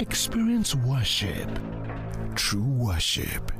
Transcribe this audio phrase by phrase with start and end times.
[0.00, 1.48] Experience worship,
[2.36, 3.50] true worship.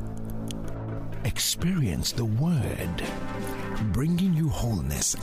[1.24, 3.02] Experience the Word,
[3.92, 5.16] bringing you wholeness.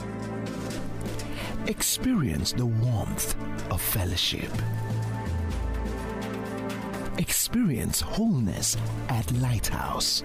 [1.66, 3.34] Experience the warmth
[3.70, 4.52] of fellowship.
[7.18, 8.76] Experience wholeness
[9.08, 10.22] at Lighthouse.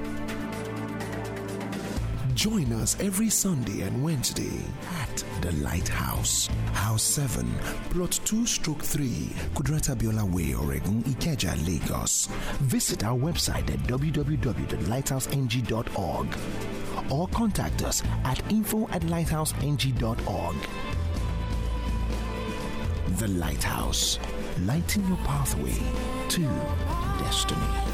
[2.41, 4.65] Join us every Sunday and Wednesday
[4.99, 7.47] at the Lighthouse, House 7,
[7.91, 9.09] Plot 2 Stroke 3,
[9.53, 12.25] Kudirat Abiola Way, Oregun, Ikeja, Lagos.
[12.61, 16.27] Visit our website at www.lighthouseng.org
[17.11, 20.55] or contact us at info at lighthouseng.org.
[23.19, 24.17] The Lighthouse,
[24.65, 25.77] lighting your pathway
[26.29, 26.41] to
[27.23, 27.90] destiny.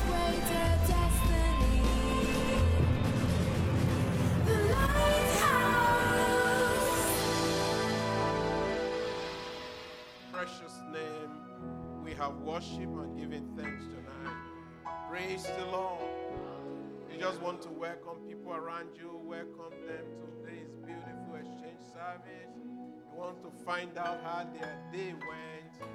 [18.68, 22.52] Around you, welcome them to this beautiful exchange service.
[22.60, 25.90] You want to find out how their day went.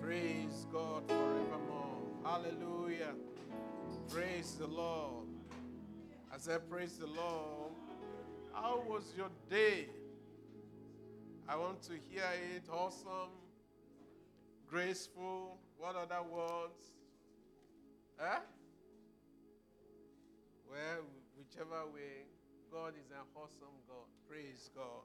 [0.00, 1.98] Praise God forevermore.
[2.24, 3.14] Hallelujah.
[4.08, 5.26] Praise the Lord.
[6.32, 7.72] I praise the Lord,
[8.54, 9.88] how was your day?
[11.48, 12.22] I want to hear
[12.54, 13.32] it awesome,
[14.68, 15.58] graceful.
[15.76, 16.92] What other words?
[18.16, 18.40] Huh?
[20.70, 21.04] Well,
[21.50, 22.30] whichever way,
[22.70, 24.06] God is an awesome God.
[24.30, 25.02] Praise God.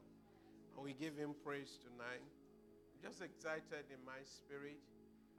[0.78, 2.22] And we give Him praise tonight.
[2.22, 4.78] I'm just excited in my spirit.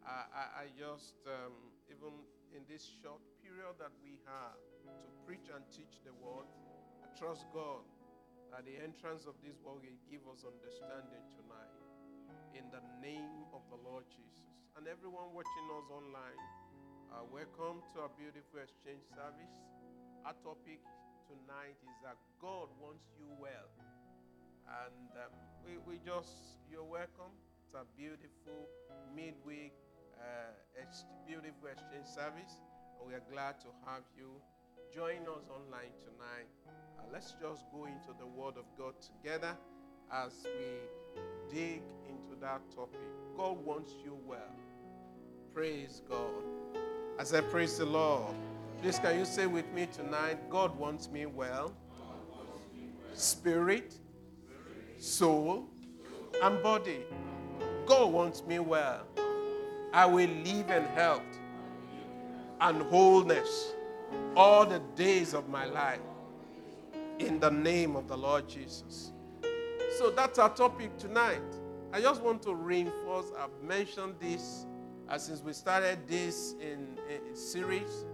[0.02, 1.54] I, I, I just, um,
[1.86, 2.10] even
[2.50, 6.50] in this short period that we have to preach and teach the word,
[7.06, 7.86] I trust God
[8.50, 11.70] that the entrance of this world will give us understanding tonight.
[12.50, 14.58] In the name of the Lord Jesus.
[14.74, 16.42] And everyone watching us online,
[17.14, 19.75] uh, welcome to our beautiful exchange service.
[20.26, 20.82] Our topic
[21.30, 23.70] tonight is that God wants you well.
[24.66, 25.30] And um,
[25.62, 27.30] we, we just, you're welcome.
[27.62, 28.66] It's a beautiful
[29.14, 29.70] midweek,
[30.18, 32.58] uh, ex- beautiful exchange service.
[32.98, 34.42] And we are glad to have you
[34.92, 36.50] join us online tonight.
[36.98, 39.54] Uh, let's just go into the Word of God together
[40.10, 42.98] as we dig into that topic.
[43.36, 44.58] God wants you well.
[45.54, 46.42] Praise God.
[47.16, 48.34] I said, praise the Lord,
[48.82, 51.72] please can you say with me tonight, God wants me well?
[53.14, 53.98] Spirit,
[54.98, 55.68] soul,
[56.42, 57.00] and body.
[57.86, 59.06] God wants me well.
[59.92, 61.22] I will live in health
[62.60, 63.72] and wholeness
[64.34, 66.00] all the days of my life
[67.18, 69.12] in the name of the Lord Jesus.
[69.98, 71.42] So that's our topic tonight.
[71.92, 74.66] I just want to reinforce, I've mentioned this
[75.08, 78.04] uh, since we started this in, in series,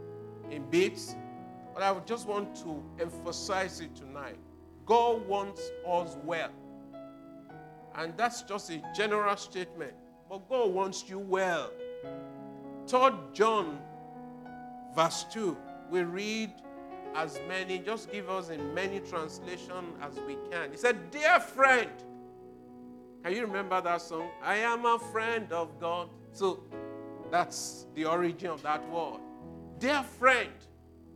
[0.52, 1.16] in bits,
[1.74, 4.38] but I just want to emphasize it tonight.
[4.84, 6.50] God wants us well.
[7.94, 9.94] And that's just a general statement.
[10.28, 11.70] But God wants you well.
[12.86, 13.78] 3 John,
[14.94, 15.56] verse 2,
[15.90, 16.52] we read
[17.14, 20.70] as many, just give us in many translation as we can.
[20.70, 21.90] He said, Dear friend,
[23.22, 24.28] can you remember that song?
[24.42, 26.08] I am a friend of God.
[26.32, 26.64] So
[27.30, 29.20] that's the origin of that word.
[29.82, 30.53] Dear friend,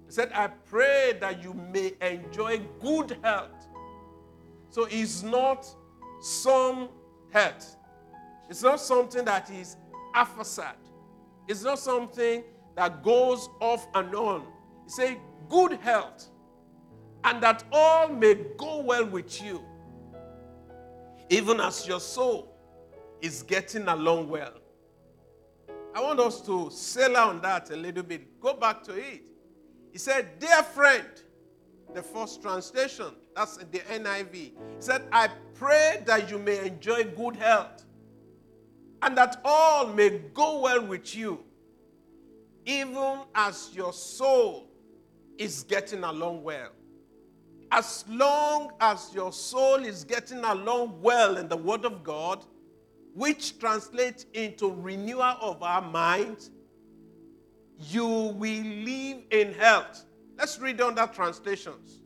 [0.06, 3.68] he said, I pray that you may enjoy good health.
[4.70, 5.64] So it's not
[6.20, 6.88] some
[7.32, 7.76] health.
[8.50, 9.76] It's not something that is
[10.16, 10.74] aphasad.
[11.46, 12.42] It's not something
[12.74, 14.42] that goes off and on.
[14.82, 16.26] He said, good health,
[17.22, 19.62] and that all may go well with you,
[21.30, 22.52] even as your soul
[23.22, 24.54] is getting along well.
[25.96, 28.38] I want us to sail on that a little bit.
[28.38, 29.30] Go back to it.
[29.90, 31.06] He said, Dear friend,
[31.94, 34.34] the first translation, that's the NIV.
[34.34, 37.86] He said, I pray that you may enjoy good health
[39.00, 41.42] and that all may go well with you,
[42.66, 44.68] even as your soul
[45.38, 46.72] is getting along well.
[47.72, 52.44] As long as your soul is getting along well in the Word of God,
[53.16, 56.50] which translates into renewal of our mind,
[57.88, 60.04] you will live in health.
[60.36, 62.02] Let's read other translations.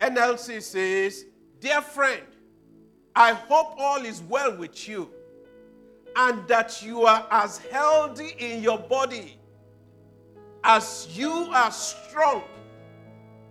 [0.00, 1.26] NLT says,
[1.60, 2.22] Dear friend,
[3.14, 5.10] I hope all is well with you
[6.16, 9.36] and that you are as healthy in your body
[10.64, 12.44] as you are strong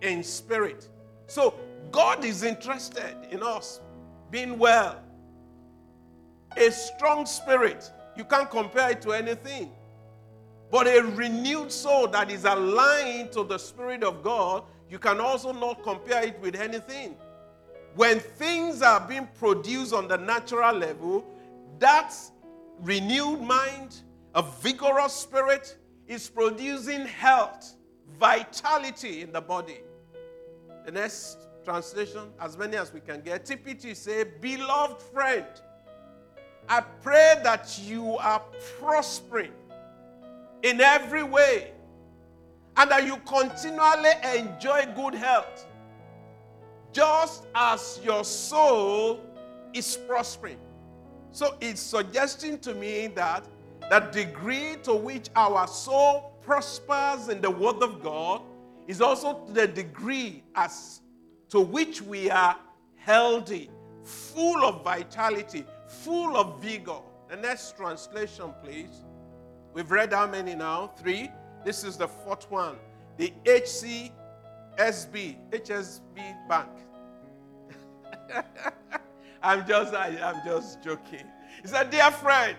[0.00, 0.88] in spirit.
[1.28, 1.54] So,
[1.92, 3.80] God is interested in us
[4.32, 5.04] being well.
[6.56, 7.90] A strong spirit.
[8.16, 9.70] You can't compare it to anything.
[10.70, 15.52] But a renewed soul that is aligned to the Spirit of God, you can also
[15.52, 17.16] not compare it with anything.
[17.94, 21.24] When things are being produced on the natural level,
[21.78, 22.14] that
[22.80, 24.02] renewed mind,
[24.34, 27.74] a vigorous spirit, is producing health,
[28.18, 29.80] vitality in the body.
[30.84, 35.46] The next translation, as many as we can get, TPT say, Beloved friend,
[36.68, 38.42] I pray that you are
[38.78, 39.52] prospering
[40.62, 41.72] in every way
[42.76, 45.66] and that you continually enjoy good health,
[46.92, 49.20] just as your soul
[49.72, 50.58] is prospering.
[51.32, 53.44] So it's suggesting to me that
[53.90, 58.42] the degree to which our soul prospers in the Word of God
[58.86, 61.00] is also the degree as
[61.50, 62.56] to which we are
[62.96, 63.70] healthy,
[64.02, 67.00] full of vitality, full of vigor.
[67.28, 69.04] The next translation, please.
[69.74, 70.92] We've read how many now?
[70.96, 71.30] Three.
[71.64, 72.76] This is the fourth one.
[73.16, 74.10] The HCSB,
[75.50, 76.68] HSB Bank.
[79.42, 81.24] I'm just, I, am just joking.
[81.62, 82.56] He said, Dear friend,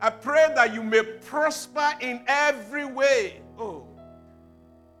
[0.00, 3.42] I pray that you may prosper in every way.
[3.58, 3.86] Oh,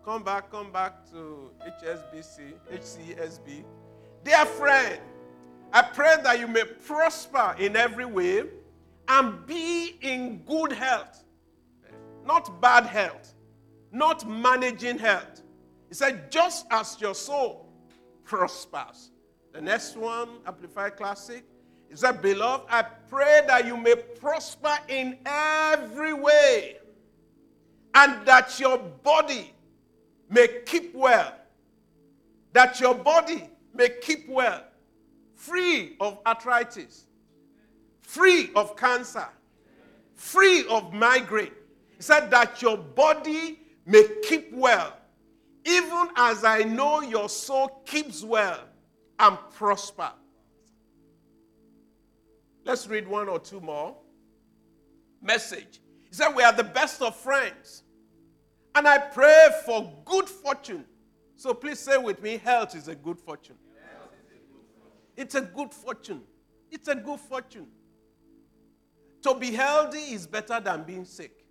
[0.04, 1.50] come back, come back to
[1.82, 3.64] HSBC, HCSB.
[4.24, 5.00] Dear friend,
[5.72, 8.44] I pray that you may prosper in every way
[9.06, 11.24] and be in good health,
[12.24, 13.34] not bad health,
[13.92, 15.42] not managing health.
[15.88, 17.72] He said, just as your soul
[18.24, 19.10] prospers.
[19.52, 21.44] The next one, Amplified Classic,
[21.88, 26.76] he said, Beloved, I pray that you may prosper in every way
[27.94, 29.52] and that your body
[30.28, 31.34] may keep well.
[32.52, 34.64] That your body may keep well
[35.40, 37.06] free of arthritis,
[38.02, 39.26] free of cancer,
[40.14, 41.52] free of migraine.
[41.96, 44.94] He said that your body may keep well,
[45.64, 48.60] even as I know your soul keeps well
[49.18, 50.12] and prosper.
[52.66, 53.96] Let's read one or two more.
[55.22, 55.80] Message.
[56.06, 57.82] He said, We are the best of friends.
[58.74, 60.84] And I pray for good fortune.
[61.36, 63.56] So please say with me, health is a good fortune.
[65.20, 66.22] It's a good fortune.
[66.70, 67.66] It's a good fortune.
[69.20, 71.44] To be healthy is better than being sick.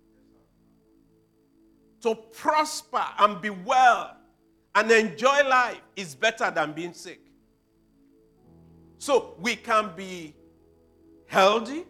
[2.00, 4.16] To prosper and be well
[4.74, 7.20] and enjoy life is better than being sick.
[8.98, 10.34] So we can be
[11.28, 11.84] healthy,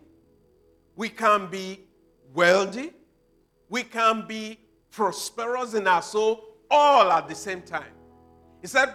[0.96, 1.80] we can be
[2.34, 2.92] wealthy,
[3.70, 4.58] we can be
[4.90, 7.94] prosperous in our soul all at the same time.
[8.60, 8.92] He said,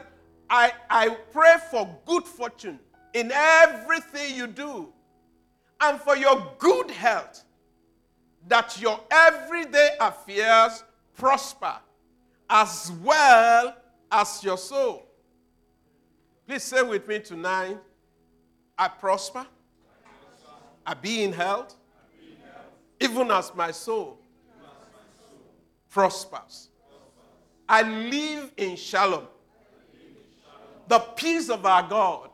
[0.50, 2.80] I, I pray for good fortune
[3.14, 4.94] in everything you do
[5.82, 7.44] and for your good health,
[8.48, 10.84] that your everyday affairs
[11.16, 11.76] prosper
[12.50, 13.76] as well
[14.12, 15.08] as your soul.
[16.48, 17.78] Please say with me tonight
[18.78, 19.46] I prosper,
[20.86, 21.76] I be in health,
[23.00, 24.20] even as my soul
[25.90, 26.70] prospers.
[27.68, 29.28] I live in shalom
[30.88, 32.30] the peace of our God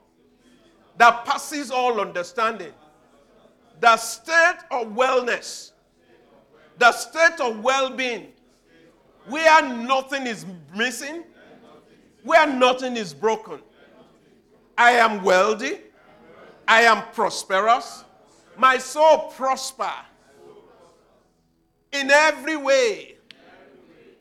[0.98, 2.74] that passes all understanding,
[3.80, 5.71] the state of wellness,
[6.78, 8.28] the state of well being,
[9.28, 11.23] where nothing is missing,
[12.23, 13.59] where nothing is broken.
[14.78, 15.80] I am wealthy,
[16.68, 18.04] I am prosperous,
[18.57, 19.92] my soul prosper
[21.92, 23.16] in every way,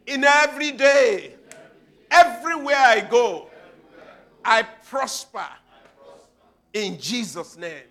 [0.06, 1.34] in every day,
[2.10, 3.49] everywhere I go.
[4.44, 5.46] I prosper
[6.72, 7.82] in Jesus' name.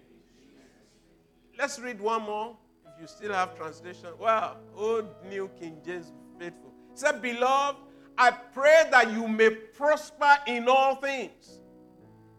[1.58, 2.58] Let's read one more.
[2.86, 4.10] If you still have translation.
[4.18, 6.74] Well, old New King James faithful.
[6.92, 7.78] It said, Beloved,
[8.18, 11.60] I pray that you may prosper in all things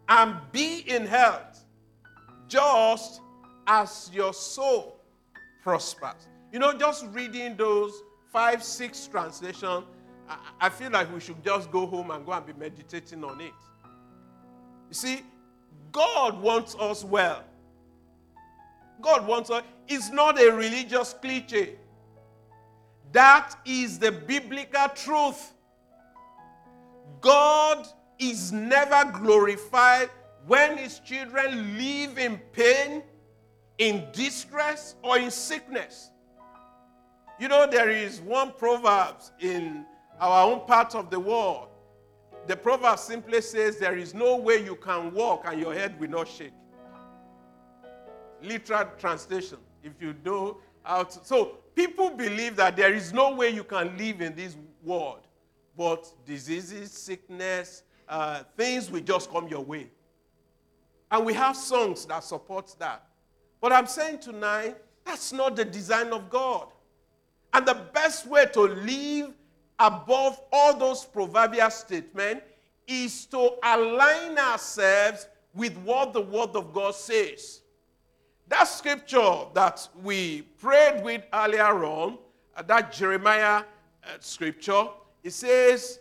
[0.09, 1.65] and be in health,
[2.49, 3.21] just
[3.67, 5.01] as your soul
[5.63, 6.29] prospers.
[6.53, 7.93] You know, just reading those
[8.33, 9.85] five, six translations,
[10.61, 13.53] I feel like we should just go home and go and be meditating on it.
[14.91, 15.23] You see,
[15.93, 17.45] God wants us well.
[19.01, 19.63] God wants us.
[19.87, 21.77] It's not a religious cliche.
[23.13, 25.53] That is the biblical truth.
[27.21, 27.87] God
[28.19, 30.11] is never glorified
[30.47, 33.05] when his children live in pain,
[33.79, 36.11] in distress, or in sickness.
[37.39, 39.85] You know, there is one proverb in
[40.21, 41.70] our own part of the world
[42.47, 46.11] the proverb simply says, There is no way you can walk and your head will
[46.11, 46.53] not shake.
[48.43, 49.59] Literal translation.
[49.83, 51.27] If you know out.
[51.27, 55.21] So people believe that there is no way you can live in this world,
[55.77, 59.89] but diseases, sickness, uh, things will just come your way.
[61.11, 63.05] And we have songs that support that.
[63.61, 66.69] But I'm saying tonight, that's not the design of God.
[67.53, 69.33] And the best way to live
[69.81, 72.43] above all those proverbial statements
[72.87, 77.63] is to align ourselves with what the Word of God says.
[78.49, 82.19] That scripture that we prayed with earlier on,
[82.57, 83.63] uh, that Jeremiah
[84.05, 84.89] uh, scripture,
[85.23, 86.01] it says,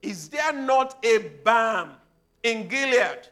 [0.00, 1.90] Is there not a balm
[2.42, 3.28] in Gilead?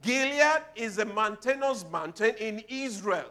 [0.00, 3.30] Gilead is a mountainous mountain in Israel.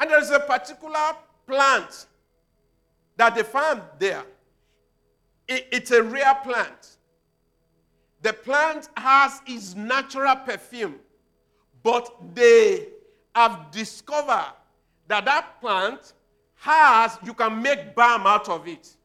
[0.00, 1.14] And there's a particular
[1.46, 2.06] plant
[3.16, 4.24] that they found there.
[5.48, 6.96] It, it's a rare plant.
[8.22, 10.96] The plant has its natural perfume,
[11.82, 12.88] but they
[13.34, 14.52] have discovered
[15.06, 16.12] that that plant
[16.56, 18.96] has, you can make balm out of it.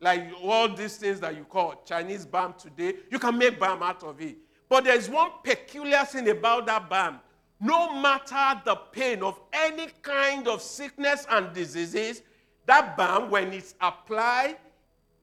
[0.00, 4.02] Like all these things that you call Chinese balm today, you can make balm out
[4.02, 4.36] of it.
[4.68, 7.20] But there's one peculiar thing about that balm.
[7.60, 12.22] No matter the pain of any kind of sickness and diseases,
[12.66, 14.56] that balm, when it's applied,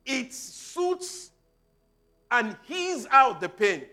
[0.10, 1.30] it suits
[2.32, 3.84] and heals out the pain.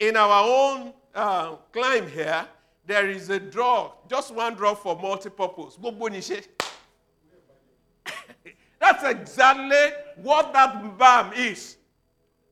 [0.00, 2.46] In our own uh, clime here,
[2.86, 5.78] there is a drug, just one drug for multi-purpose.
[8.80, 11.76] That's exactly what that balm is.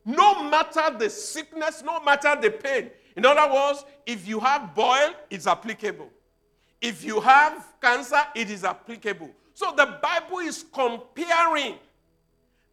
[0.05, 2.91] No matter the sickness, no matter the pain.
[3.17, 6.09] In other words, if you have boil, it's applicable.
[6.79, 9.31] If you have cancer, it is applicable.
[9.53, 11.75] So the Bible is comparing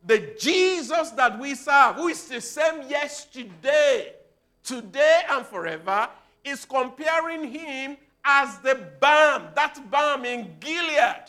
[0.05, 4.15] the Jesus that we serve, who is the same yesterday,
[4.63, 6.09] today, and forever,
[6.45, 11.25] is comparing him as the balm, that balm in Gilead.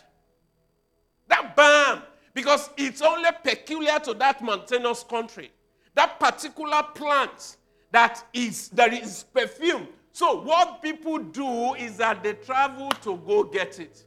[1.27, 2.01] That balm,
[2.33, 5.51] because it's only peculiar to that mountainous country.
[5.95, 7.57] That particular plant
[7.91, 9.88] that is there is perfume.
[10.11, 14.05] So what people do is that they travel to go get it.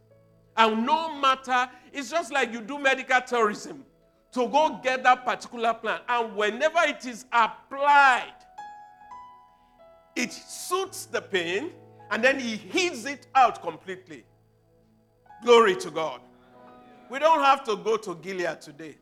[0.57, 3.85] And no matter, it's just like you do medical tourism
[4.33, 6.03] to go get that particular plant.
[6.09, 8.35] And whenever it is applied,
[10.17, 11.71] it suits the pain
[12.11, 14.25] and then he heats it out completely.
[15.43, 16.21] Glory to God.
[17.11, 18.97] We don't have to go to Gilead today.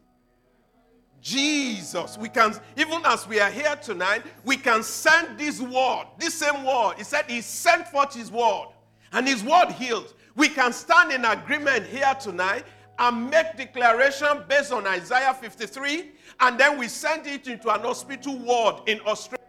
[1.21, 6.35] Jesus, we can, even as we are here tonight, we can send this word, this
[6.35, 6.95] same word.
[6.97, 8.69] He said he sent forth his word,
[9.13, 10.15] and his word healed.
[10.35, 12.65] We can stand in agreement here tonight
[13.01, 18.39] and make declaration based on Isaiah 53, and then we send it into an hospital
[18.39, 19.41] ward in Australia,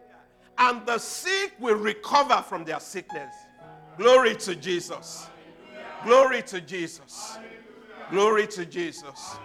[0.58, 3.36] and the sick will recover from their sickness.
[3.98, 5.28] Glory to Jesus.
[6.06, 7.38] Glory to Jesus.
[8.10, 9.38] Glory to Jesus.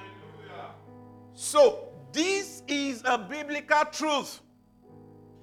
[1.35, 4.41] So, this is a biblical truth.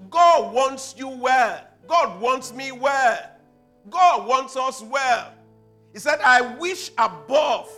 [0.09, 1.67] God wants you well.
[1.87, 3.19] God wants me well.
[3.89, 5.33] God wants us well.
[5.91, 7.69] He said, I wish above.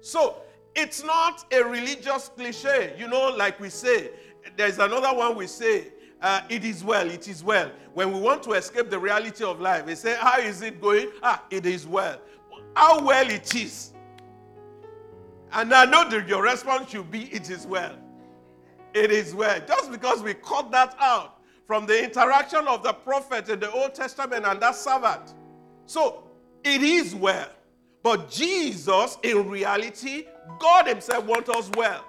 [0.00, 0.42] So
[0.74, 2.94] it's not a religious cliche.
[2.98, 4.10] You know, like we say,
[4.56, 5.88] there's another one we say,
[6.22, 7.70] uh, it is well, it is well.
[7.94, 11.10] When we want to escape the reality of life, we say, How is it going?
[11.22, 12.18] Ah, it is well.
[12.76, 13.92] How well it is.
[15.52, 17.96] And I know that your response should be, It is well.
[18.92, 19.60] It is well.
[19.66, 23.94] Just because we cut that out from the interaction of the prophet in the Old
[23.94, 25.34] Testament and that servant.
[25.86, 26.24] So
[26.64, 27.48] it is well.
[28.02, 30.24] But Jesus, in reality,
[30.58, 32.04] God Himself wants us well.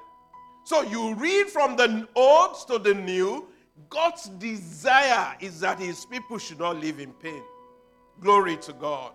[0.63, 3.47] So you read from the old to the new,
[3.89, 7.43] God's desire is that His people should not live in pain.
[8.19, 9.11] Glory to God.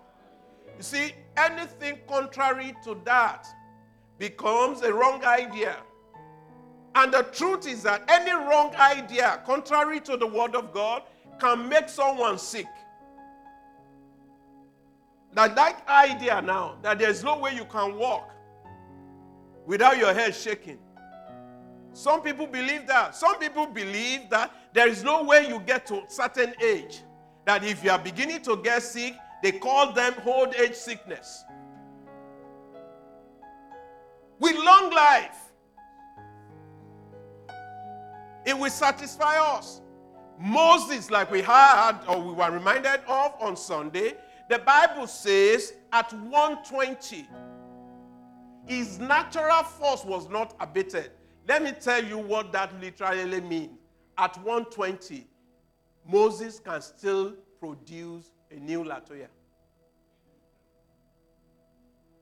[0.76, 3.46] You see, anything contrary to that
[4.18, 5.76] becomes a wrong idea.
[6.94, 11.02] And the truth is that any wrong idea, contrary to the Word of God,
[11.38, 12.66] can make someone sick.
[15.36, 18.30] That that idea now, that there's no way you can walk
[19.66, 20.78] without your head shaking.
[21.92, 23.14] Some people believe that.
[23.14, 27.02] Some people believe that there is no way you get to a certain age.
[27.44, 31.44] That if you are beginning to get sick, they call them old age sickness.
[34.40, 35.36] With long life,
[38.46, 39.82] it will satisfy us.
[40.40, 44.14] Moses, like we had or we were reminded of on Sunday,
[44.48, 47.26] the Bible says at 120,
[48.66, 51.10] his natural force was not abated.
[51.48, 53.78] Let me tell you what that literally means.
[54.18, 55.26] At 120,
[56.08, 59.28] Moses can still produce a new Latoya.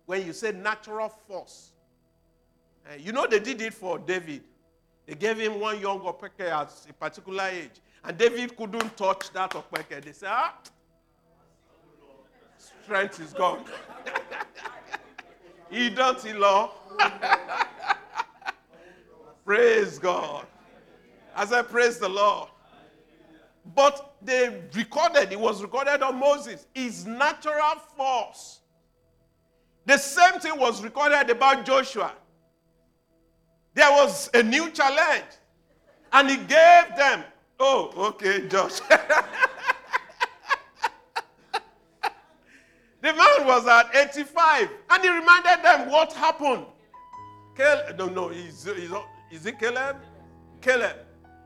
[0.06, 1.72] when you say natural force.
[2.86, 4.42] Uh, you know, they did it for David.
[5.06, 7.80] They gave him one young opeke at a particular age.
[8.02, 10.04] And David couldn't touch that opeke.
[10.04, 10.58] They said, ah,
[12.84, 13.64] strength is gone.
[15.70, 16.72] he does it, law.
[19.44, 20.46] praise God.
[21.34, 22.48] As I praise the Lord.
[23.74, 28.60] But they recorded, it was recorded on Moses, his natural force.
[29.86, 32.12] The same thing was recorded about Joshua.
[33.72, 35.24] There was a new challenge.
[36.12, 37.24] And he gave them,
[37.58, 38.80] oh, okay, Josh.
[43.04, 44.70] the man was at 85.
[44.88, 46.64] And he reminded them what happened.
[47.54, 48.90] Caleb, no, no, is, is,
[49.30, 49.98] is it Caleb?
[50.62, 50.96] Caleb.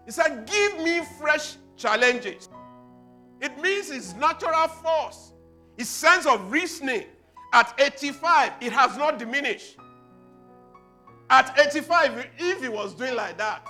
[0.06, 2.48] He said, give me fresh challenges.
[3.40, 5.32] It means his natural force,
[5.76, 7.06] his sense of reasoning.
[7.52, 9.78] At 85, it has not diminished.
[11.28, 13.66] At 85, if he was doing like that,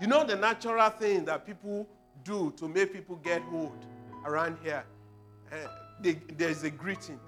[0.00, 1.86] you know the natural thing that people
[2.24, 3.86] do to make people get old
[4.24, 4.84] around here?
[5.50, 5.56] Uh,
[6.00, 7.20] they, there's a greeting.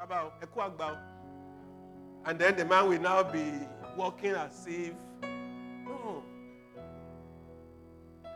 [0.00, 0.34] About
[2.26, 3.52] and then the man will now be
[3.96, 4.92] walking as if
[5.84, 6.22] no.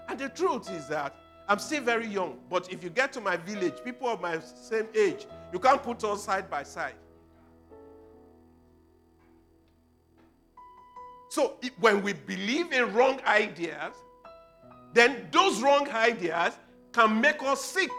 [0.09, 1.15] And the truth is that
[1.49, 4.87] I'm still very young, but if you get to my village, people of my same
[4.95, 6.95] age, you can't put us side by side.
[11.29, 13.95] So when we believe in wrong ideas,
[14.93, 16.57] then those wrong ideas
[16.93, 17.91] can make us sick.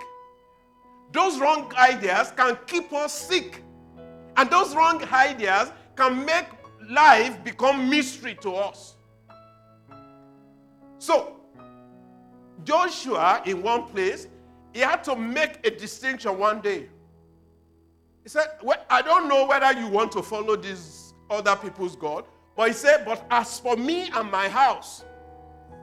[1.12, 3.64] Those wrong ideas can keep us sick.
[4.38, 6.46] And those wrong ideas can make
[6.90, 8.96] life become mystery to us.
[11.00, 11.38] So,
[12.64, 14.28] Joshua, in one place,
[14.74, 16.88] he had to make a distinction one day.
[18.24, 22.26] He said, well, I don't know whether you want to follow these other people's God,
[22.56, 25.04] but he said, But as for me and my house,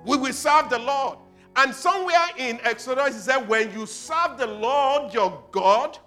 [0.05, 1.19] we will serve the Lord.
[1.59, 5.99] And somewhere in Exodus, he said, When you serve the Lord your God,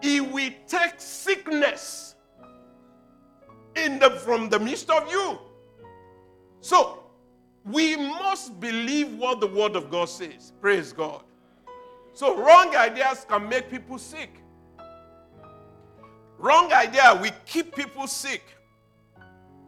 [0.00, 2.14] he will take sickness
[3.76, 5.38] in the, from the midst of you.
[6.62, 7.04] So,
[7.66, 10.54] we must believe what the Word of God says.
[10.62, 11.22] Praise God.
[12.14, 14.30] So, wrong ideas can make people sick.
[16.38, 18.44] Wrong idea will keep people sick.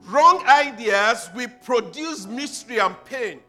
[0.05, 3.41] Wrong ideas will produce mystery and pain.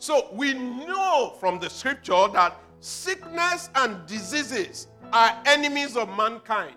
[0.00, 6.74] So we know from the scripture that sickness and diseases are enemies of mankind.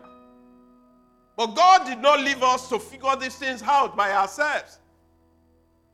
[1.38, 4.80] But God did not leave us to figure these things out by ourselves.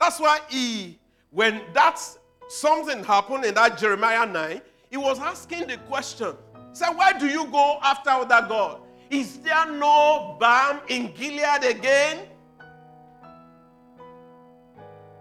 [0.02, 0.98] That's why he,
[1.30, 2.02] when that
[2.48, 6.34] something happened in that Jeremiah 9, he was asking the question.
[6.74, 8.82] Said, Why do you go after other God?
[9.12, 12.26] Is there no balm in Gilead again?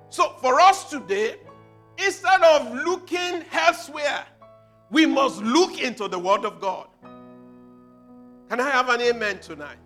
[0.09, 1.37] So for us today,
[1.99, 4.25] instead of looking elsewhere,
[4.91, 6.89] we must look into the Word of God.
[8.49, 9.77] Can I have an amen tonight?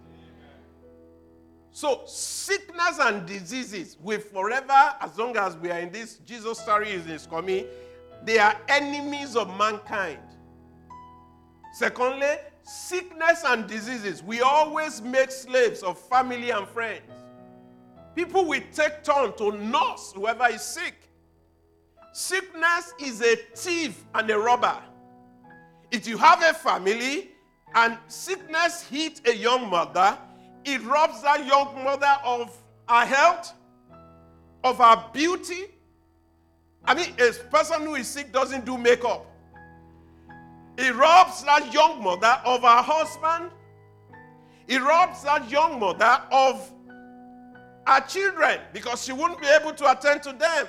[1.72, 6.90] So, sickness and diseases will forever, as long as we are in this, Jesus' story
[6.90, 7.64] is in his coming,
[8.25, 10.20] they are enemies of mankind.
[11.72, 17.11] Secondly, sickness and diseases, we always make slaves of family and friends.
[18.14, 21.09] People will take turn to nurse whoever is sick.
[22.12, 24.77] Sickness is a thief and a robber.
[25.90, 27.31] If you have a family
[27.75, 30.18] and sickness hits a young mother,
[30.64, 32.57] it robs that young mother of
[32.88, 33.55] her health,
[34.62, 35.64] of her beauty.
[36.85, 39.27] I mean, a person who is sick doesn't do makeup.
[40.77, 43.51] It robs that young mother of her husband.
[44.68, 46.70] It robs that young mother of
[47.87, 50.66] her children because she wouldn't be able to attend to them.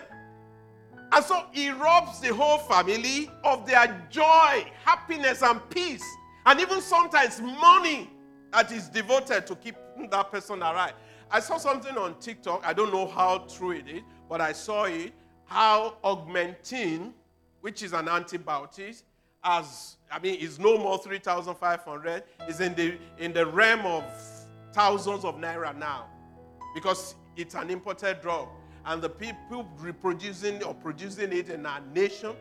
[1.13, 6.03] And so he robs the whole family of their joy, happiness, and peace.
[6.47, 8.09] And even sometimes money
[8.51, 9.75] that is devoted to keep
[10.09, 10.93] that person alive.
[11.29, 12.65] I saw something on TikTok.
[12.65, 15.13] I don't know how true it is, but I saw it.
[15.45, 17.11] How Augmentin,
[17.61, 19.03] which is an antibiotic,
[19.43, 22.23] as I mean, is no more 3,500.
[22.47, 24.03] Is in the in the realm of
[24.73, 26.07] thousands of naira now
[26.73, 28.47] because it's an imported drug.
[28.85, 32.35] And the people reproducing or producing it in our nation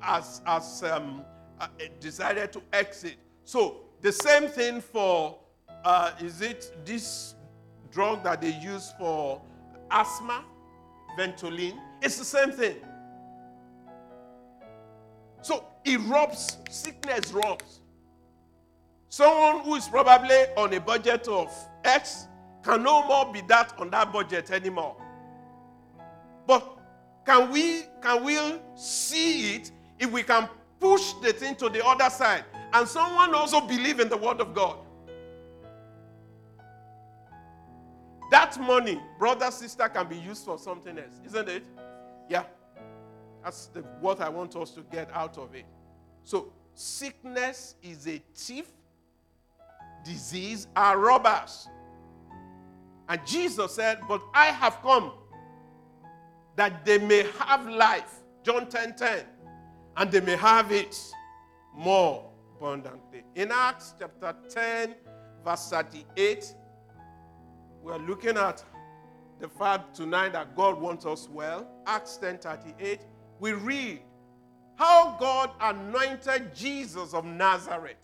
[0.00, 1.24] has, has um,
[1.60, 1.68] uh,
[2.00, 3.16] decided to exit.
[3.44, 5.38] So the same thing for,
[5.84, 7.34] uh, is it this
[7.90, 9.40] drug that they use for
[9.90, 10.44] asthma,
[11.18, 11.78] Ventolin?
[12.02, 12.76] It's the same thing.
[15.40, 17.80] So it robs, sickness robs.
[19.08, 21.52] Someone who is probably on a budget of
[21.84, 22.28] X
[22.62, 24.96] can no more be that on that budget anymore.
[26.46, 26.78] But
[27.24, 28.36] can we can we
[28.74, 30.48] see it if we can
[30.80, 34.54] push the thing to the other side and someone also believe in the word of
[34.54, 34.76] God?
[38.30, 41.64] That money, brother, sister, can be used for something else, isn't it?
[42.30, 42.44] Yeah.
[43.44, 45.66] That's the, what I want us to get out of it.
[46.24, 48.72] So, sickness is a thief,
[50.02, 51.68] disease are robbers.
[53.08, 55.12] And Jesus said, But I have come
[56.56, 58.20] that they may have life.
[58.42, 59.24] John 10 10.
[59.96, 60.98] And they may have it
[61.74, 63.24] more abundantly.
[63.34, 64.94] In Acts chapter 10,
[65.44, 66.54] verse 38,
[67.82, 68.64] we're looking at
[69.40, 71.66] the fact tonight that God wants us well.
[71.86, 73.00] Acts 10 38.
[73.40, 74.00] We read
[74.76, 77.96] how God anointed Jesus of Nazareth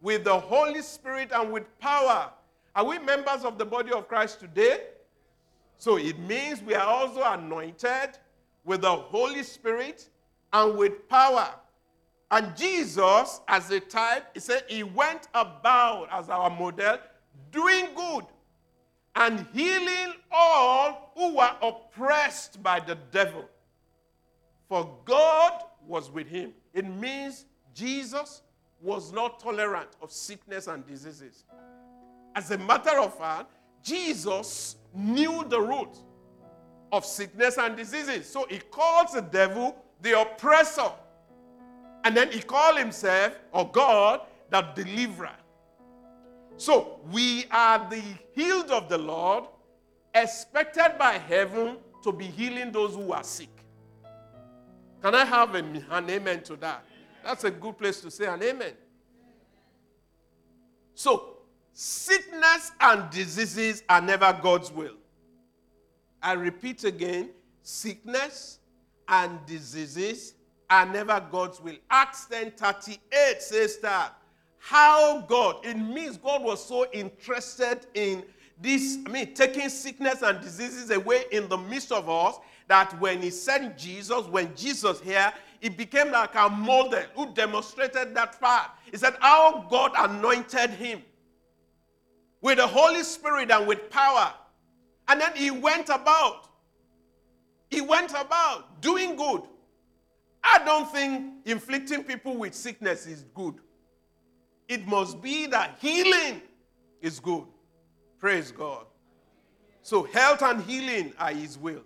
[0.00, 2.30] with the Holy Spirit and with power.
[2.74, 4.80] Are we members of the body of Christ today?
[5.78, 8.18] So it means we are also anointed
[8.64, 10.08] with the Holy Spirit
[10.52, 11.48] and with power.
[12.30, 16.98] And Jesus, as a type, he said he went about as our model,
[17.50, 18.24] doing good
[19.14, 23.44] and healing all who were oppressed by the devil.
[24.68, 26.54] For God was with him.
[26.72, 28.42] It means Jesus
[28.80, 31.44] was not tolerant of sickness and diseases.
[32.34, 35.96] As a matter of fact, Jesus knew the root
[36.92, 38.28] of sickness and diseases.
[38.28, 40.90] So he calls the devil the oppressor.
[42.04, 45.36] And then he called himself, or God, the deliverer.
[46.56, 48.02] So we are the
[48.34, 49.44] healed of the Lord,
[50.14, 53.48] expected by heaven to be healing those who are sick.
[55.00, 55.58] Can I have a,
[55.90, 56.84] an amen to that?
[57.24, 58.72] That's a good place to say an amen.
[60.94, 61.31] So,
[61.72, 64.96] sickness and diseases are never God's will.
[66.22, 67.30] I repeat again
[67.62, 68.58] sickness
[69.08, 70.34] and diseases
[70.70, 71.76] are never God's will.
[71.90, 74.14] Acts 10 38 says that
[74.58, 78.22] how God, it means God was so interested in
[78.60, 82.36] this, I mean, taking sickness and diseases away in the midst of us
[82.68, 88.14] that when He sent Jesus, when Jesus here, it became like a model who demonstrated
[88.14, 88.78] that fact.
[88.90, 91.02] He said, How God anointed Him
[92.42, 94.34] with the Holy Spirit and with power.
[95.08, 96.48] And then He went about.
[97.70, 99.42] He went about doing good.
[100.44, 103.54] I don't think inflicting people with sickness is good.
[104.68, 106.42] It must be that healing
[107.00, 107.44] is good.
[108.18, 108.86] Praise God.
[109.82, 111.82] So, health and healing are His will.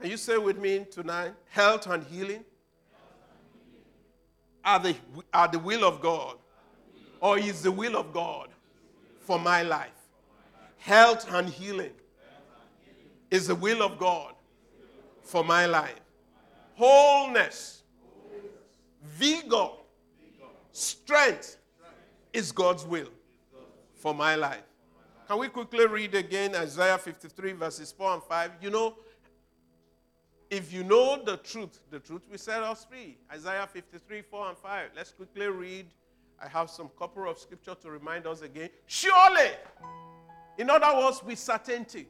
[0.00, 1.32] Can you say with me tonight?
[1.48, 2.44] Health and healing
[4.64, 4.94] are the,
[5.32, 6.36] are the will of God,
[7.24, 8.50] or is the will of God
[9.20, 9.88] for my life.
[10.76, 11.94] Health and healing
[13.30, 14.34] is the will of God
[15.22, 16.02] for my life.
[16.74, 17.82] Wholeness,
[19.02, 19.68] vigor,
[20.72, 21.58] Strength
[22.32, 23.08] is God's will
[23.94, 24.64] for my life.
[25.28, 28.50] Can we quickly read again Isaiah 53, verses 4 and 5?
[28.60, 28.96] You know,
[30.50, 33.16] if you know the truth, the truth will set us free.
[33.32, 34.90] Isaiah 53, 4 and 5.
[34.96, 35.86] Let's quickly read.
[36.44, 38.68] I have some couple of scripture to remind us again.
[38.86, 39.50] Surely,
[40.58, 42.06] in other words, with certainty,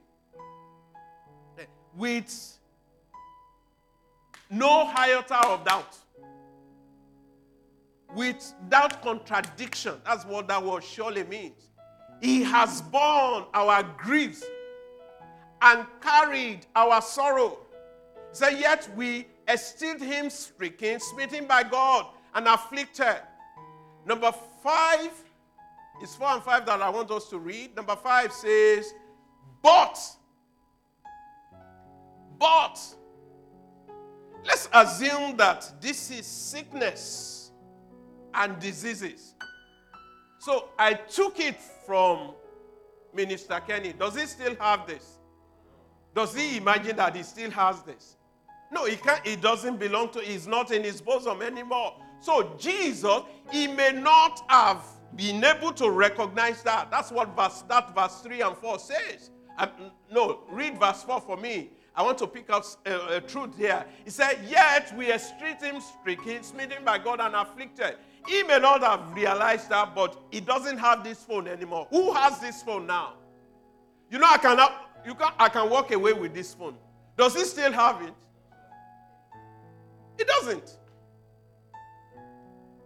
[1.58, 1.64] eh,
[1.96, 2.58] with
[4.50, 5.96] no iota of doubt
[8.14, 9.94] without contradiction.
[10.04, 11.70] That's what that word surely means.
[12.20, 14.44] He has borne our griefs
[15.62, 17.58] and carried our sorrow.
[18.32, 23.20] So yet we esteemed him stricken, smitten by God, and afflicted.
[24.06, 25.10] Number five
[26.02, 27.74] is four and five that I want us to read.
[27.76, 28.92] Number five says,
[29.62, 29.98] But,
[32.38, 32.78] but,
[34.44, 37.52] let's assume that this is sickness
[38.34, 39.34] and diseases.
[40.38, 42.34] So I took it from
[43.14, 43.92] Minister Kenny.
[43.92, 45.18] Does he still have this?
[46.14, 48.16] Does he imagine that he still has this?
[48.70, 49.20] No, he can't.
[49.24, 50.20] It doesn't belong to.
[50.20, 51.94] He's not in his bosom anymore.
[52.20, 54.82] So Jesus, he may not have
[55.16, 56.90] been able to recognize that.
[56.90, 59.30] That's what verse that verse three and four says.
[59.58, 59.70] Um,
[60.10, 61.70] no, read verse four for me.
[61.94, 63.84] I want to pick up a, uh, a truth here.
[64.04, 67.96] He said, "Yet we esteemed him stricken, smitten by God, and afflicted."
[68.26, 71.86] He may not have realized that, but he doesn't have this phone anymore.
[71.90, 73.14] Who has this phone now?
[74.10, 74.58] You know, I can,
[75.04, 76.76] you can, I can walk away with this phone.
[77.18, 78.14] Does he still have it?
[80.16, 80.78] He doesn't.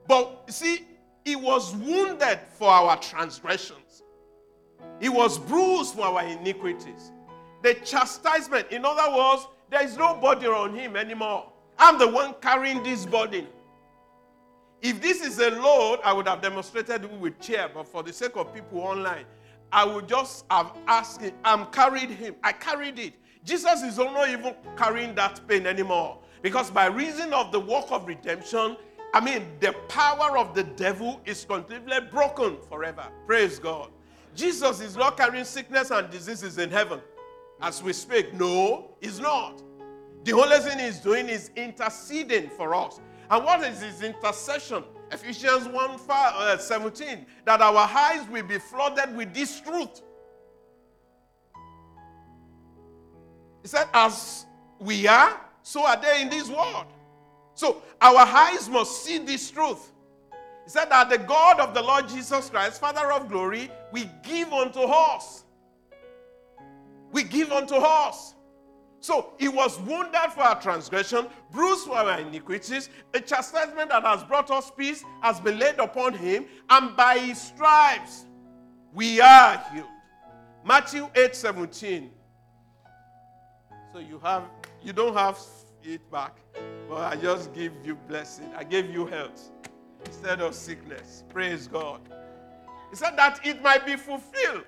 [0.09, 0.87] But see,
[1.25, 4.03] he was wounded for our transgressions.
[5.01, 7.12] He was bruised for our iniquities.
[7.62, 11.53] The chastisement, in other words, there is no body on him anymore.
[11.79, 13.47] I'm the one carrying this burden.
[14.81, 18.12] If this is a load, I would have demonstrated it with chair, but for the
[18.12, 19.25] sake of people online,
[19.71, 22.37] I would just have asked him, I'm carried him.
[22.42, 23.14] I carried it.
[23.44, 26.18] Jesus is not even carrying that pain anymore.
[26.42, 28.77] Because by reason of the work of redemption,
[29.14, 33.07] I mean, the power of the devil is completely broken forever.
[33.27, 33.90] Praise God.
[34.35, 37.01] Jesus is not carrying sickness and diseases in heaven
[37.61, 38.35] as we speak.
[38.35, 39.62] No, he's not.
[40.25, 43.01] The only thing he's doing is interceding for us.
[43.31, 44.85] And what is his intercession?
[45.11, 47.27] Ephesians 1 5, uh, 17.
[47.44, 50.03] That our eyes will be flooded with this truth.
[53.62, 54.47] He said, As
[54.79, 56.87] we are, so are they in this world.
[57.59, 59.90] So our eyes must see this truth.
[60.62, 64.53] He said that the God of the Lord Jesus Christ, Father of glory, we give
[64.53, 65.42] unto us.
[67.11, 68.35] We give unto us.
[69.01, 72.90] So he was wounded for our transgression, bruised for our iniquities.
[73.12, 77.40] A chastisement that has brought us peace has been laid upon him, and by his
[77.40, 78.27] stripes
[78.94, 79.88] we are healed.
[80.64, 82.09] Matthew 8 17.
[83.92, 84.44] So you have
[84.81, 85.37] you don't have
[85.88, 86.37] it back,
[86.88, 88.51] but I just give you blessing.
[88.57, 89.51] I gave you health
[90.05, 91.24] instead of sickness.
[91.29, 92.01] Praise God.
[92.90, 94.64] He said that it might be fulfilled,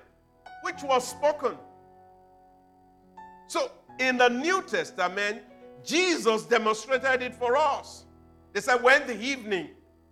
[0.63, 1.57] which was spoken.
[3.47, 5.41] So in the New Testament,
[5.83, 8.05] Jesus demonstrated it for us.
[8.53, 9.69] They said when the evening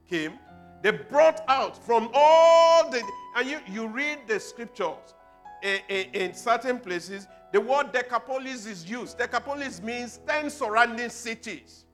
[0.09, 0.33] came,
[0.81, 3.01] they brought out from all the,
[3.35, 5.13] and you, you read the scriptures
[5.61, 9.17] in, in, in certain places, the word Decapolis is used.
[9.17, 11.85] Decapolis means 10 surrounding cities.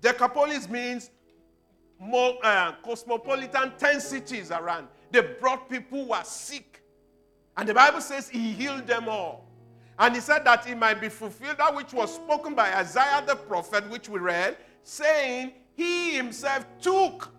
[0.00, 1.10] Decapolis means
[1.98, 4.88] more, uh, cosmopolitan 10 cities around.
[5.10, 6.82] They brought people who were sick.
[7.56, 9.46] And the Bible says he healed them all.
[9.98, 13.34] And he said that it might be fulfilled that which was spoken by Isaiah the
[13.34, 17.30] prophet, which we read, saying, He himself took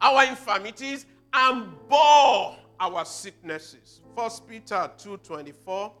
[0.00, 4.00] our infirmities and bore our sicknesses.
[4.16, 5.92] First Peter 2:24.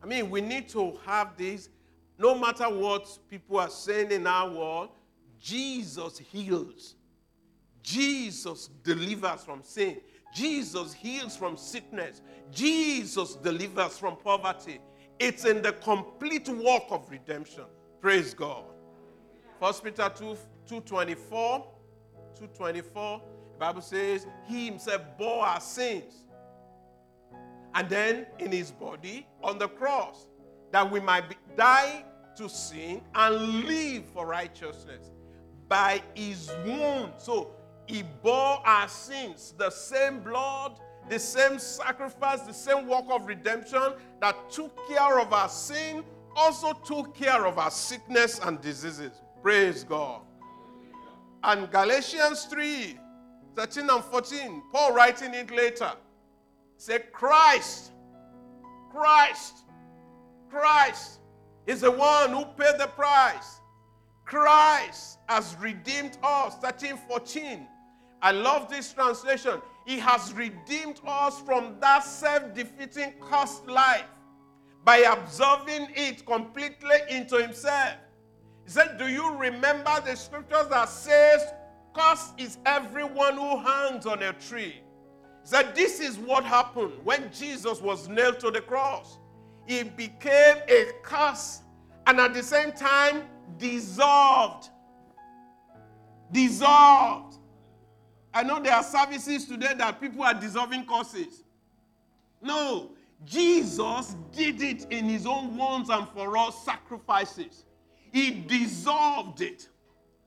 [0.00, 1.68] I mean, we need to have this
[2.16, 4.90] no matter what people are saying in our world,
[5.40, 6.94] Jesus heals.
[7.82, 10.00] Jesus delivers from sin.
[10.32, 12.20] Jesus heals from sickness.
[12.52, 14.78] Jesus delivers from poverty.
[15.18, 17.64] It's in the complete work of redemption.
[18.00, 18.64] Praise God.
[19.58, 20.36] First Peter 2
[20.68, 21.66] 224.
[22.36, 23.22] 224.
[23.54, 26.22] The Bible says, He himself bore our sins.
[27.74, 30.26] And then in his body on the cross,
[30.72, 32.04] that we might be, die
[32.36, 35.10] to sin and live for righteousness.
[35.68, 37.12] By his wound.
[37.18, 37.50] So
[37.86, 40.78] he bore our sins, the same blood,
[41.08, 46.04] the same sacrifice, the same work of redemption that took care of our sin,
[46.36, 49.12] also took care of our sickness and diseases.
[49.42, 50.22] Praise God.
[51.42, 52.98] And Galatians 3
[53.56, 55.90] 13 and 14, Paul writing it later,
[56.78, 57.92] said, Christ,
[58.90, 59.64] Christ,
[60.48, 61.20] Christ
[61.66, 63.60] is the one who paid the price.
[64.24, 66.54] Christ has redeemed us.
[66.56, 67.66] 13 14.
[68.22, 69.60] I love this translation.
[69.86, 74.06] He has redeemed us from that self defeating cursed life
[74.84, 77.94] by absorbing it completely into himself.
[78.64, 81.42] He said, Do you remember the scriptures that says,
[81.94, 84.82] Cursed is everyone who hangs on a tree?
[85.48, 89.16] Said, This is what happened when Jesus was nailed to the cross.
[89.66, 91.62] He became a curse
[92.06, 93.22] and at the same time
[93.56, 94.68] dissolved.
[96.30, 97.38] Dissolved
[98.34, 101.44] I know there are services today that people are dissolving curses.
[102.42, 102.90] No,
[103.24, 107.64] Jesus did it in his own once and for all sacrifices.
[108.12, 109.66] He dissolved it.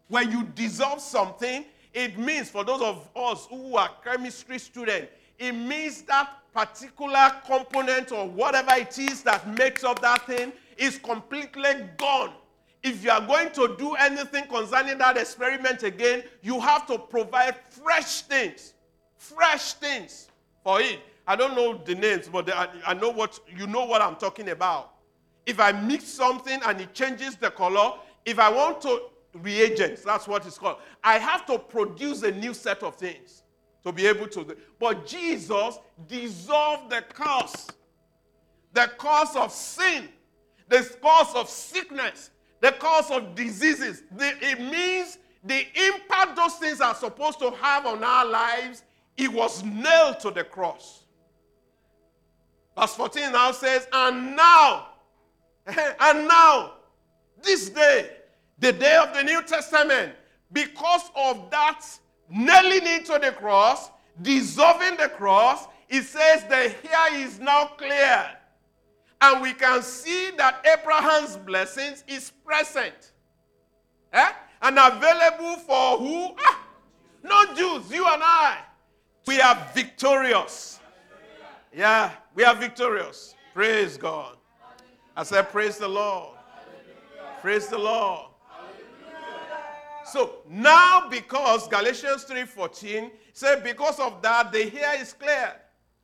[0.08, 5.54] When you dissolve something, it means for those of us who are chemistry students, it
[5.54, 11.88] means that particular component or whatever it is that makes up that thing is completely
[11.98, 12.32] gone.
[12.84, 17.56] If you are going to do anything concerning that experiment again, you have to provide
[17.70, 18.74] fresh things.
[19.18, 20.28] Fresh things
[20.64, 21.00] for it.
[21.28, 24.94] I don't know the names, but I, know what you know what I'm talking about.
[25.46, 27.94] If I mix something and it changes the color,
[28.26, 30.78] if I want to reagents, that's what it's called.
[31.04, 33.44] I have to produce a new set of things
[33.84, 34.56] to be able to.
[34.80, 37.68] But Jesus dissolved the curse,
[38.74, 40.10] the curse of sin
[40.72, 44.04] the cause of sickness, the cause of diseases.
[44.18, 48.84] It means the impact those things are supposed to have on our lives,
[49.18, 51.04] it was nailed to the cross.
[52.78, 54.88] Verse 14 now says, And now,
[55.68, 56.76] and now,
[57.44, 58.10] this day,
[58.62, 60.14] the day of the New Testament,
[60.54, 61.84] because of that
[62.30, 63.90] nailing it to the cross,
[64.22, 68.26] dissolving the cross, it says the hair is now clear.
[69.20, 73.12] And we can see that Abraham's blessings is present.
[74.14, 74.32] Eh?
[74.62, 76.36] And available for who?
[76.40, 76.64] Ah,
[77.24, 78.60] not Jews, you and I.
[79.26, 80.80] We are victorious.
[81.74, 83.34] Yeah, we are victorious.
[83.54, 84.38] Praise God.
[85.16, 86.38] I said, Praise the Lord.
[87.42, 88.31] Praise the Lord.
[90.12, 95.56] So now, because Galatians 3:14 said, because of that, the hair is clear.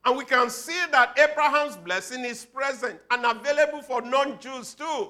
[0.06, 5.10] And we can see that Abraham's blessing is present and available for non-Jews too.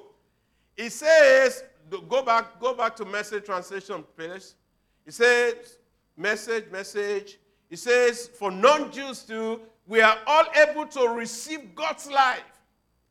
[0.76, 1.62] He says,
[2.08, 4.56] go back, go back to message translation, please.
[5.04, 5.78] He says,
[6.16, 7.38] message, message.
[7.70, 12.42] He says, for non-Jews too, we are all able to receive God's life,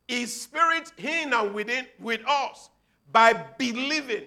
[0.07, 2.69] His Spirit in and within with us
[3.11, 4.25] by believing.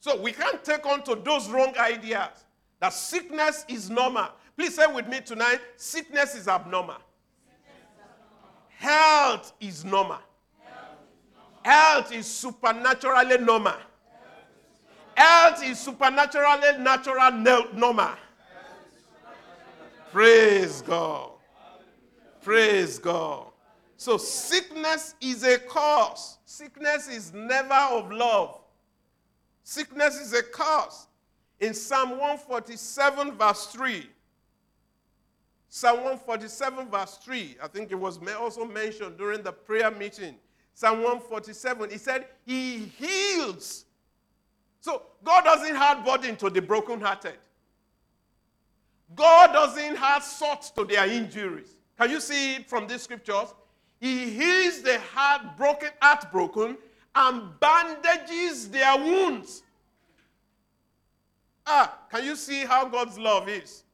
[0.00, 2.44] So we can't take on to those wrong ideas
[2.80, 4.28] that sickness is normal.
[4.56, 6.96] Please say with me tonight sickness is abnormal.
[8.68, 10.20] Health is normal.
[11.62, 13.74] Health is supernaturally normal.
[15.14, 17.30] Health is supernaturally natural
[17.74, 18.14] normal.
[20.10, 21.32] Praise God.
[22.40, 23.48] Praise God.
[23.98, 26.38] So sickness is a cause.
[26.46, 28.59] Sickness is never of love.
[29.62, 31.06] Sickness is a cause.
[31.60, 34.06] In Psalm 147, verse 3,
[35.68, 40.34] Psalm 147, verse 3, I think it was also mentioned during the prayer meeting.
[40.74, 43.84] Psalm 147, he said, He heals.
[44.80, 47.36] So God doesn't have burden to the brokenhearted.
[49.14, 51.76] God doesn't have salt to their injuries.
[51.98, 53.54] Can you see it from these scriptures?
[54.00, 56.78] He heals the heart broken, heart broken,
[57.14, 59.62] and bandages their wounds.
[61.66, 63.84] Ah, can you see how God's love is?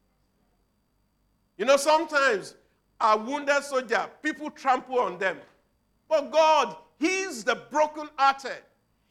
[1.58, 2.54] You know, sometimes
[3.00, 5.38] a wounded soldier, people trample on them.
[6.08, 8.62] But God, He's the broken-hearted.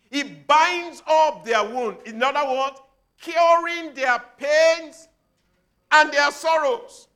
[0.10, 1.98] He binds up their wound.
[2.06, 2.80] In other words,
[3.20, 5.08] curing their pains
[5.92, 7.08] and their sorrows.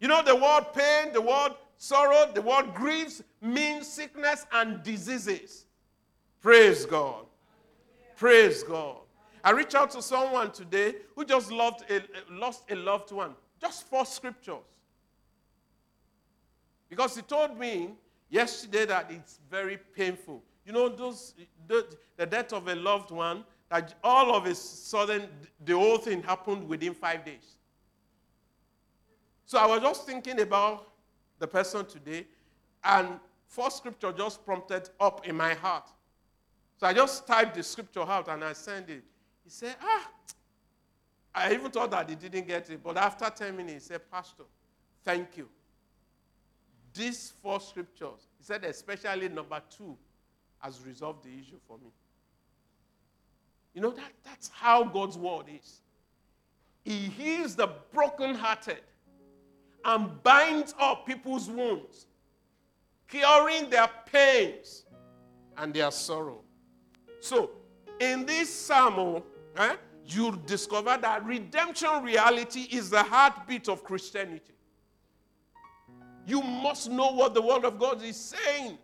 [0.00, 5.64] You know, the word pain, the word sorrow, the word griefs means sickness and diseases.
[6.40, 7.26] Praise God.
[8.16, 8.96] Praise God.
[9.42, 13.34] I reached out to someone today who just loved a, lost a loved one.
[13.60, 14.56] Just four scriptures.
[16.88, 17.90] Because he told me
[18.30, 20.42] yesterday that it's very painful.
[20.64, 21.34] You know, those
[21.66, 25.28] the, the death of a loved one, that all of a sudden
[25.64, 27.56] the whole thing happened within five days.
[29.44, 30.88] So I was just thinking about
[31.38, 32.26] the person today,
[32.84, 35.88] and four scripture just prompted up in my heart.
[36.78, 39.02] So I just typed the scripture out and I sent it.
[39.42, 40.10] He said, Ah,
[41.34, 44.44] I even thought that he didn't get it, but after 10 minutes, he said, Pastor,
[45.04, 45.48] thank you.
[46.94, 49.96] These four scriptures, he said, especially number two,
[50.58, 51.90] has resolved the issue for me.
[53.74, 55.80] You know, that, that's how God's word is.
[56.84, 58.80] He heals the brokenhearted
[59.84, 62.06] and binds up people's wounds,
[63.08, 64.84] curing their pains
[65.56, 66.42] and their sorrow.
[67.20, 67.50] So,
[68.00, 69.22] in this psalm,
[69.56, 69.76] eh,
[70.06, 74.54] you discover that redemption reality is the heartbeat of Christianity.
[76.26, 78.78] You must know what the Word of God is saying.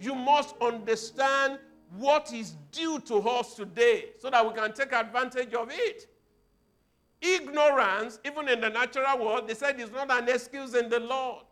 [0.00, 1.58] You must understand
[1.96, 6.06] what is due to us today so that we can take advantage of it.
[7.20, 11.44] Ignorance, even in the natural world, they said is not an excuse in the Lord.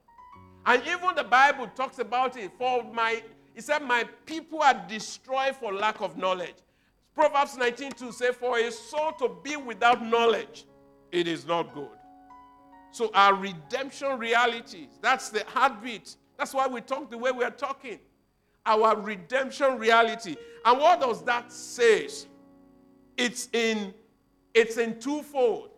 [0.66, 2.52] And even the Bible talks about it.
[2.58, 3.22] For my,
[3.54, 6.56] he said, My people are destroyed for lack of knowledge.
[7.14, 10.66] Proverbs 19:2 say, For a soul to be without knowledge,
[11.12, 11.88] it is not good.
[12.90, 16.16] So our redemption realities, that's the heartbeat.
[16.36, 18.00] That's why we talk the way we are talking.
[18.66, 20.36] Our redemption reality.
[20.64, 22.08] And what does that say?
[23.16, 23.94] It's in
[24.52, 25.70] it's in twofold.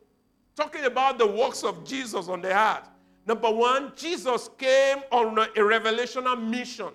[0.55, 2.85] Talking about the works of Jesus on the heart.
[3.27, 6.89] Number one, Jesus came on a revelational mission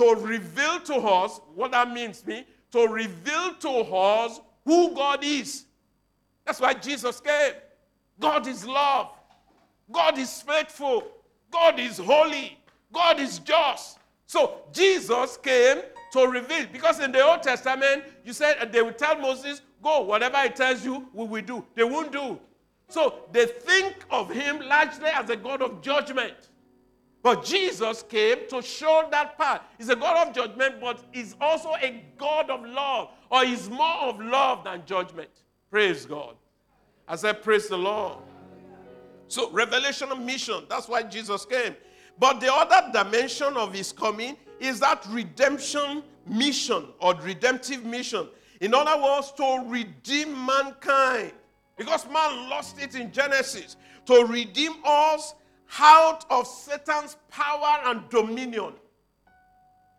[0.00, 5.64] to reveal to us what that means me to reveal to us who God is.
[6.46, 7.52] That's why Jesus came.
[8.18, 9.10] God is love.
[9.90, 11.04] God is faithful.
[11.50, 12.58] God is holy.
[12.92, 13.98] God is just.
[14.26, 15.78] So Jesus came
[16.12, 16.66] to reveal.
[16.72, 20.84] Because in the Old Testament, you said they would tell Moses, go, whatever he tells
[20.84, 21.64] you, we will do.
[21.74, 22.38] They won't do.
[22.88, 26.49] So they think of him largely as a God of judgment.
[27.22, 29.62] But Jesus came to show that path.
[29.76, 34.04] He's a God of judgment, but he's also a God of love, or he's more
[34.04, 35.30] of love than judgment.
[35.70, 36.34] Praise God.
[37.06, 38.18] I said, Praise the Lord.
[39.28, 41.76] So, revelation mission, that's why Jesus came.
[42.18, 48.28] But the other dimension of his coming is that redemption mission or redemptive mission.
[48.60, 51.32] In other words, to redeem mankind.
[51.76, 53.76] Because man lost it in Genesis.
[54.06, 55.34] To redeem us
[55.78, 58.72] out of Satan's power and dominion.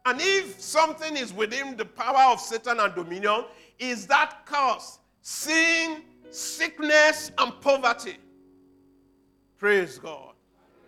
[0.05, 3.45] And if something is within the power of Satan and dominion,
[3.77, 8.17] is that curse, sin, sickness, and poverty.
[9.57, 10.33] Praise God.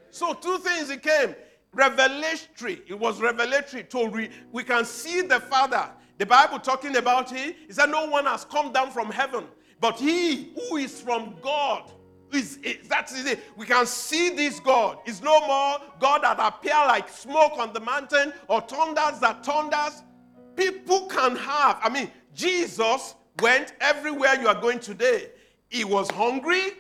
[0.10, 1.36] So two things it came.
[1.74, 2.82] Revelatory.
[2.88, 3.84] It was revelatory.
[3.84, 5.90] To re- we can see the Father.
[6.18, 9.46] The Bible talking about him is that no one has come down from heaven,
[9.80, 11.92] but he who is from God.
[12.34, 13.40] Is, is, that's it.
[13.56, 14.98] We can see this God.
[15.06, 20.04] It's no more God that appear like smoke on the mountain or thunders that thunders.
[20.56, 21.80] People can have.
[21.84, 25.30] I mean, Jesus went everywhere you are going today.
[25.70, 26.74] He was hungry.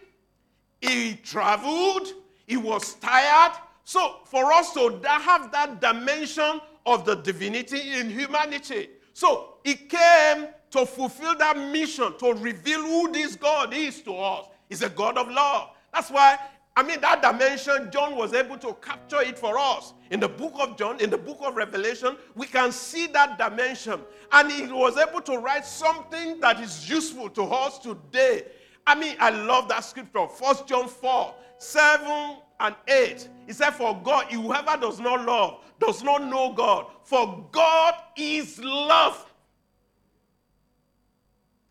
[0.81, 2.07] He traveled.
[2.47, 3.53] He was tired.
[3.83, 10.47] So, for us to have that dimension of the divinity in humanity, so he came
[10.71, 14.47] to fulfill that mission, to reveal who this God is to us.
[14.69, 15.69] He's a God of love.
[15.93, 16.37] That's why,
[16.75, 19.93] I mean, that dimension, John was able to capture it for us.
[20.09, 23.99] In the book of John, in the book of Revelation, we can see that dimension.
[24.31, 28.45] And he was able to write something that is useful to us today.
[28.85, 33.29] I mean, I love that scripture, 1 John 4 7 and 8.
[33.47, 38.59] He said, For God, whoever does not love does not know God, for God is
[38.59, 39.31] love.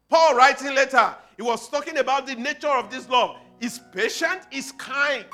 [0.09, 3.36] Paul writing later, he was talking about the nature of this love.
[3.61, 5.24] He's patient, he's kind.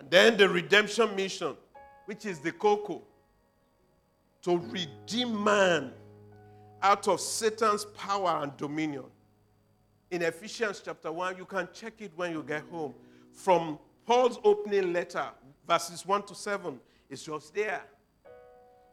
[0.00, 1.56] And then the redemption mission,
[2.06, 3.02] which is the cocoa,
[4.42, 5.92] to redeem man
[6.82, 9.04] out of Satan's power and dominion
[10.10, 11.36] in Ephesians chapter 1.
[11.36, 12.94] You can check it when you get home.
[13.32, 15.28] From Paul's opening letter,
[15.68, 17.82] verses 1 to 7, it's just there.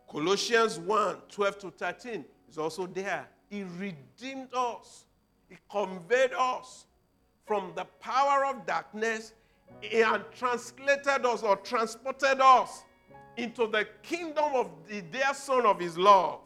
[0.08, 3.28] Colossians 1 12 to 13 is also there.
[3.50, 5.06] He redeemed us,
[5.50, 6.86] He conveyed us
[7.45, 9.34] from the power of darkness
[9.82, 12.84] and translated us or transported us
[13.38, 16.41] into the kingdom of the dear Son of His love.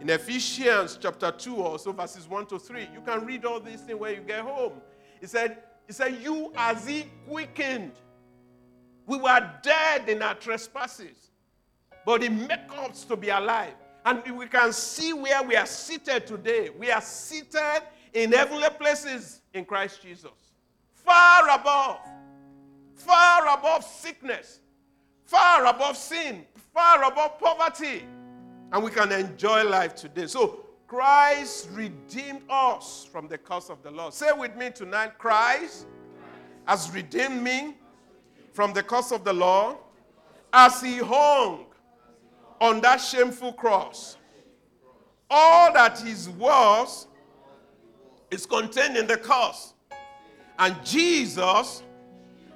[0.00, 3.98] In Ephesians chapter 2, also verses 1 to 3, you can read all these things
[3.98, 4.74] when you get home.
[5.20, 7.92] He said, He said, You as he quickened.
[9.06, 11.30] We were dead in our trespasses,
[12.06, 13.74] but he made us to be alive.
[14.04, 16.70] And we can see where we are seated today.
[16.78, 17.82] We are seated
[18.12, 20.30] in heavenly places in Christ Jesus.
[20.92, 21.98] Far above,
[22.94, 24.60] far above sickness,
[25.24, 28.04] far above sin, far above poverty,
[28.72, 30.26] and we can enjoy life today.
[30.26, 34.10] So, Christ redeemed us from the curse of the law.
[34.10, 35.86] Say with me tonight Christ
[36.66, 37.74] has redeemed me
[38.52, 39.76] from the curse of the law
[40.52, 41.66] as he hung
[42.64, 44.16] on that shameful cross.
[45.28, 47.06] All that is was
[48.30, 49.74] is contained in the cross.
[50.58, 51.82] And Jesus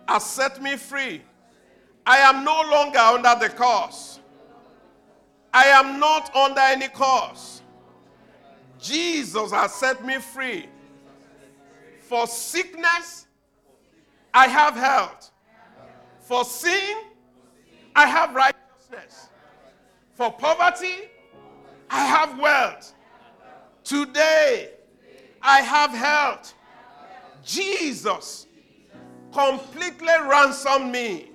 [0.08, 1.20] has set me free.
[2.06, 4.20] I am no longer under the curse.
[5.52, 7.60] I am not under any curse.
[8.80, 10.68] Jesus has set me free.
[12.00, 13.26] For sickness,
[14.32, 15.30] I have health.
[16.20, 16.96] For sin,
[17.94, 19.27] I have righteousness.
[20.18, 21.08] For poverty,
[21.88, 22.92] I have wealth.
[23.84, 24.70] Today,
[25.40, 26.54] I have health.
[27.44, 28.48] Jesus
[29.32, 31.30] completely ransomed me.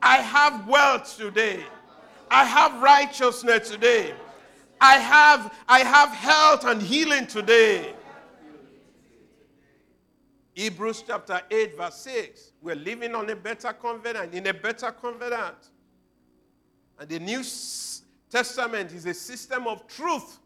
[0.00, 1.62] I have wealth today.
[2.30, 4.14] I have righteousness today.
[4.80, 7.92] I have, I have health and healing today.
[10.54, 12.52] Hebrews chapter 8, verse 6.
[12.62, 15.68] We're living on a better covenant, in a better covenant.
[16.98, 17.42] And the New
[18.30, 20.38] Testament is a system of truth,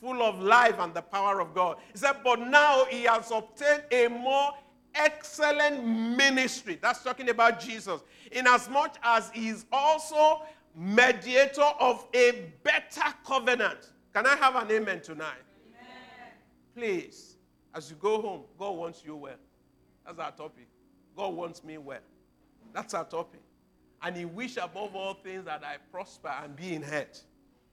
[0.00, 1.78] full of life and the power of God.
[1.92, 4.52] He said, But now he has obtained a more
[4.94, 6.78] excellent ministry.
[6.80, 8.02] That's talking about Jesus.
[8.32, 10.42] Inasmuch as he is also
[10.74, 13.92] mediator of a better covenant.
[14.12, 15.42] Can I have an amen tonight?
[15.68, 16.32] Amen.
[16.74, 17.36] Please,
[17.74, 19.36] as you go home, God wants you well.
[20.04, 20.68] That's our topic.
[21.16, 22.00] God wants me well.
[22.72, 23.40] That's our topic.
[24.02, 27.24] And he wish above all things that I prosper and be in health,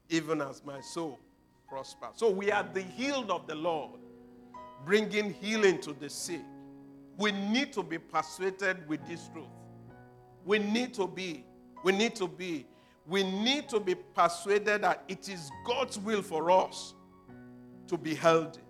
[0.10, 1.20] even as my soul
[1.68, 2.08] prosper.
[2.16, 4.00] So we are the healed of the Lord,
[4.86, 6.42] bringing healing to the sick.
[7.18, 9.46] We need to be persuaded with this truth.
[10.46, 11.46] We need to be.
[11.84, 12.66] We need to be.
[13.06, 16.94] We need to be persuaded that it is God's will for us
[17.88, 18.62] to be healthy.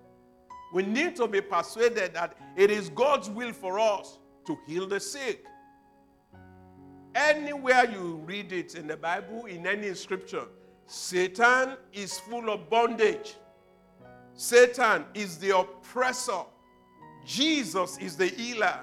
[0.73, 4.99] We need to be persuaded that it is God's will for us to heal the
[4.99, 5.45] sick.
[7.15, 10.45] Anywhere you read it in the Bible, in any scripture,
[10.87, 13.35] Satan is full of bondage.
[14.35, 16.41] Satan is the oppressor.
[17.25, 18.81] Jesus is the healer.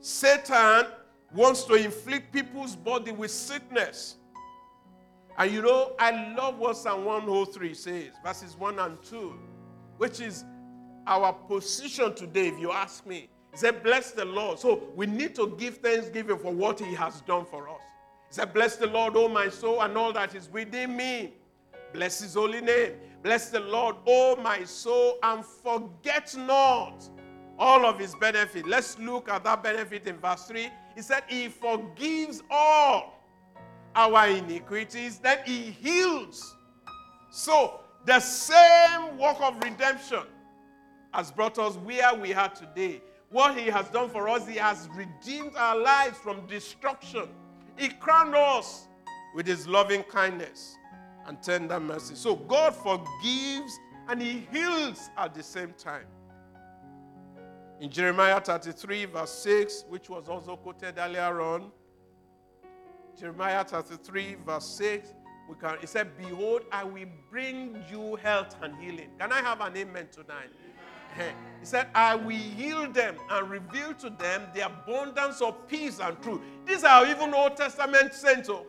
[0.00, 0.86] Satan
[1.34, 4.16] wants to inflict people's body with sickness.
[5.38, 9.34] And you know, I love what Psalm 103 says, verses 1 and 2,
[9.96, 10.44] which is
[11.06, 13.28] our position today, if you ask me.
[13.52, 14.58] He said, Bless the Lord.
[14.58, 17.82] So we need to give thanksgiving for what He has done for us.
[18.28, 21.34] He said, Bless the Lord, O my soul, and all that is within me.
[21.92, 22.92] Bless His holy name.
[23.22, 27.08] Bless the Lord, O my soul, and forget not
[27.58, 28.66] all of His benefit.
[28.66, 30.68] Let's look at that benefit in verse 3.
[30.94, 33.14] He said, He forgives all
[33.94, 36.54] our iniquities, then He heals.
[37.30, 40.22] So, the same work of redemption
[41.12, 43.02] has brought us where we are today.
[43.30, 47.28] What He has done for us, He has redeemed our lives from destruction.
[47.76, 48.88] He crowned us
[49.34, 50.76] with His loving kindness
[51.26, 52.14] and tender mercy.
[52.14, 56.06] So, God forgives and He heals at the same time.
[57.80, 61.70] In Jeremiah 33, verse 6, which was also quoted earlier on,
[63.18, 65.14] Jeremiah 33, verse 6,
[65.48, 69.10] we can, it said, Behold, I will bring you health and healing.
[69.18, 70.50] Can I have an amen tonight?
[71.60, 76.20] He said, I will heal them and reveal to them the abundance of peace and
[76.22, 76.40] truth.
[76.64, 78.48] These are even Old Testament saints.
[78.48, 78.66] Oh.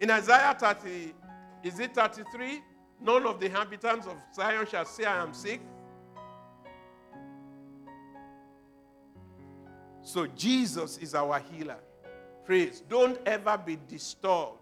[0.00, 1.14] In Isaiah 30,
[1.62, 2.62] is it 33?
[3.02, 5.60] None of the inhabitants of Zion shall say, I am sick.
[10.02, 11.78] So Jesus is our healer.
[12.44, 12.82] Praise.
[12.88, 14.58] Don't ever be disturbed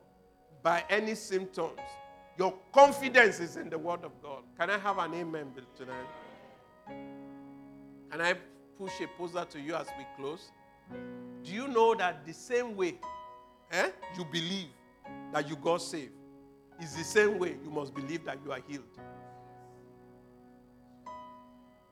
[0.63, 1.81] by any symptoms.
[2.39, 4.43] Your confidence is in the Word of God.
[4.59, 6.07] Can I have an amen tonight?
[8.11, 8.35] Can I
[8.79, 10.51] push a poster to you as we close?
[11.43, 12.95] Do you know that the same way
[13.71, 14.69] eh, you believe
[15.33, 16.13] that you got saved
[16.81, 18.85] is the same way you must believe that you are healed?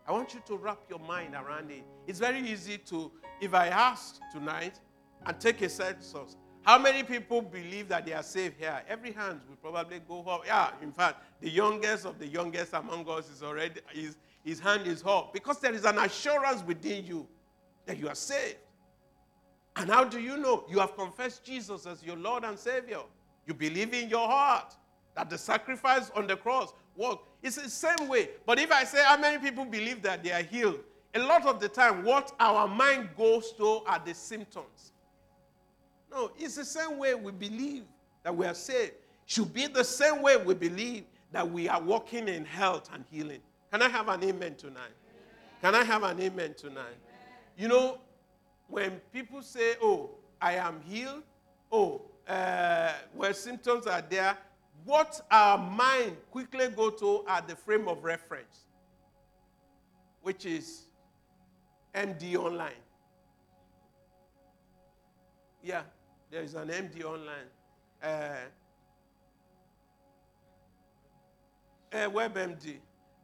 [0.07, 1.85] I want you to wrap your mind around it.
[2.07, 4.81] It's very easy to, if I ask tonight
[5.25, 8.83] and take a census, how many people believe that they are saved here?
[8.89, 10.43] Every hand will probably go up.
[10.47, 14.87] Yeah, in fact, the youngest of the youngest among us is already, his, his hand
[14.87, 17.27] is up because there is an assurance within you
[17.87, 18.57] that you are saved.
[19.77, 20.65] And how do you know?
[20.69, 23.01] You have confessed Jesus as your Lord and Savior.
[23.47, 24.75] You believe in your heart
[25.15, 27.27] that the sacrifice on the cross worked.
[27.43, 28.31] It's the same way.
[28.45, 30.81] But if I say how many people believe that they are healed,
[31.15, 34.93] a lot of the time, what our mind goes to are the symptoms.
[36.11, 37.85] No, it's the same way we believe
[38.23, 38.93] that we are saved.
[39.27, 43.41] Should be the same way we believe that we are walking in health and healing.
[43.71, 44.91] Can I have an amen tonight?
[45.63, 46.97] Can I have an amen tonight?
[47.57, 48.01] You know,
[48.69, 51.23] when people say, Oh, I am healed,
[51.71, 54.37] oh, uh, where symptoms are there,
[54.85, 58.61] what our mind quickly go to are the frame of reference,
[60.23, 60.87] which is
[61.95, 62.73] MD Online.
[65.63, 65.83] Yeah,
[66.31, 67.49] there is an MD Online.
[68.03, 68.37] Uh,
[71.93, 72.77] a WebMD.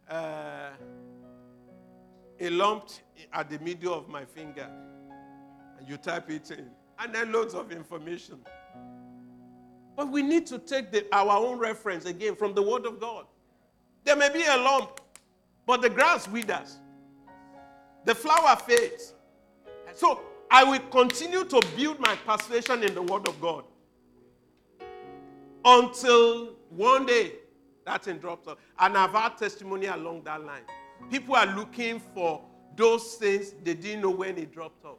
[0.08, 0.70] Uh,
[2.38, 2.90] a lump
[3.32, 4.68] at the middle of my finger.
[5.78, 6.68] And you type it in.
[6.98, 8.38] And then loads of information.
[9.96, 13.26] But we need to take the, our own reference again from the Word of God.
[14.04, 15.00] There may be a lump,
[15.66, 16.78] but the grass withers,
[18.04, 19.14] the flower fades.
[19.94, 20.20] So
[20.50, 23.64] I will continue to build my persuasion in the Word of God
[25.64, 27.32] until one day
[27.84, 28.58] that thing drops off.
[28.78, 30.62] And I've had testimony along that line.
[31.10, 32.42] People are looking for
[32.76, 34.98] those things they didn't know when it dropped off.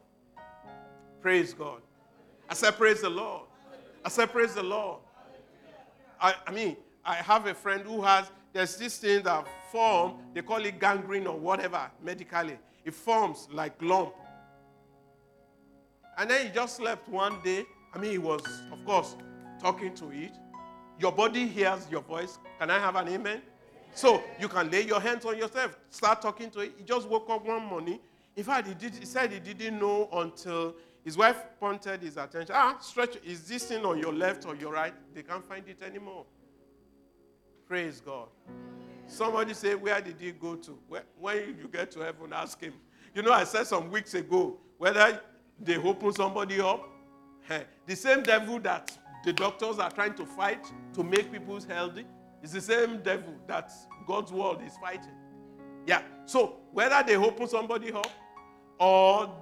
[1.20, 1.80] Praise God.
[2.48, 3.42] I said, Praise the Lord.
[4.04, 5.00] I said, Praise the Lord.
[6.20, 10.42] I, I mean, I have a friend who has, there's this thing that form, they
[10.42, 12.58] call it gangrene or whatever medically.
[12.84, 14.14] It forms like lump.
[16.18, 17.64] And then he just slept one day.
[17.94, 18.42] I mean, he was,
[18.72, 19.16] of course,
[19.60, 20.32] talking to it.
[20.98, 22.38] Your body hears your voice.
[22.58, 23.40] Can I have an amen?
[23.94, 26.72] So you can lay your hands on yourself, start talking to it.
[26.76, 28.00] He just woke up one morning.
[28.36, 32.54] In fact, he, did, he said he didn't know until his wife pointed his attention.
[32.56, 34.94] Ah, stretch, is this thing on your left or your right?
[35.14, 36.26] They can't find it anymore.
[37.66, 38.28] Praise God.
[39.06, 40.78] Somebody say, Where did he go to?
[41.18, 42.74] When you get to heaven, ask him.
[43.14, 45.20] You know, I said some weeks ago whether
[45.60, 46.88] they open somebody up.
[47.86, 52.04] the same devil that the doctors are trying to fight to make people healthy
[52.42, 53.72] is the same devil that
[54.06, 55.14] God's world is fighting.
[55.86, 56.02] Yeah.
[56.26, 58.10] So whether they open somebody up
[58.78, 59.34] or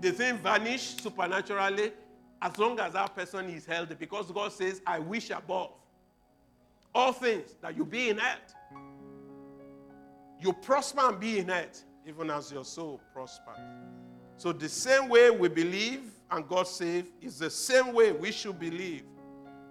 [0.00, 1.92] the thing vanish supernaturally,
[2.40, 5.72] as long as that person is healthy, because God says, I wish above
[6.94, 8.54] all things that you be in health.
[10.40, 13.58] You prosper and be in health, even as your soul prospers.
[14.38, 18.58] So the same way we believe and God save is the same way we should
[18.58, 19.02] believe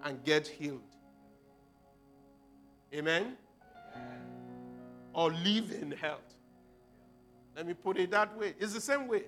[0.04, 0.82] and get healed.
[2.94, 3.38] Amen?
[3.96, 4.20] Amen?
[5.14, 6.36] Or live in health.
[7.56, 8.56] Let me put it that way.
[8.60, 9.24] It's the same way.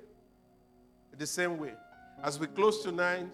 [1.18, 1.74] The same way.
[2.22, 3.28] As we close tonight,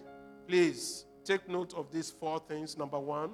[0.46, 2.78] please take note of these four things.
[2.78, 3.32] Number one,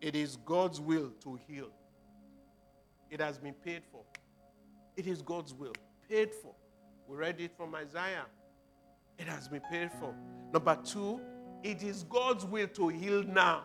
[0.00, 1.68] it is God's will to heal.
[3.10, 4.00] It has been paid for.
[4.96, 5.74] It is God's will,
[6.08, 6.54] paid for.
[7.08, 8.26] We read it from Isaiah.
[9.18, 10.14] It has been paid for.
[10.52, 11.20] Number two,
[11.62, 13.64] it is God's will to heal now.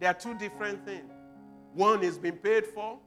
[0.00, 1.10] There are two different things.
[1.74, 2.98] One is being paid for.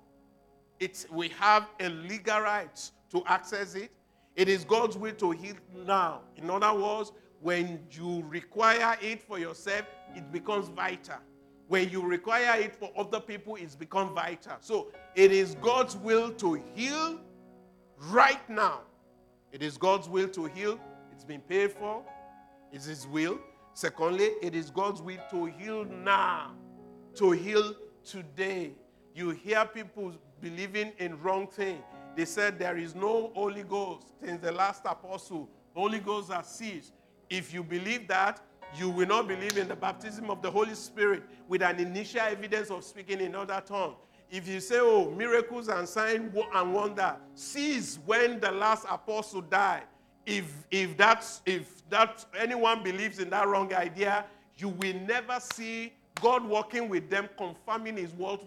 [0.79, 3.91] It's, we have a legal right to access it.
[4.35, 5.55] It is God's will to heal
[5.85, 6.21] now.
[6.35, 7.11] In other words,
[7.41, 11.19] when you require it for yourself, it becomes vital.
[11.67, 14.57] When you require it for other people, it's become vital.
[14.59, 17.19] So it is God's will to heal
[18.09, 18.81] right now.
[19.55, 20.77] It is God's will to heal.
[21.13, 22.03] It's been paid for.
[22.73, 23.39] It's His will.
[23.73, 26.51] Secondly, it is God's will to heal now,
[27.13, 28.73] to heal today.
[29.13, 31.81] You hear people believing in wrong things.
[32.17, 35.49] They said there is no Holy Ghost since the last apostle.
[35.73, 36.91] Holy Ghost has ceased.
[37.29, 38.41] If you believe that,
[38.77, 42.69] you will not believe in the baptism of the Holy Spirit with an initial evidence
[42.69, 43.95] of speaking in other tongues.
[44.31, 49.83] If you say, oh, miracles and signs and wonder cease when the last apostle died,
[50.25, 54.25] if, if, that's, if that, anyone believes in that wrong idea,
[54.57, 58.39] you will never see God working with them, confirming his word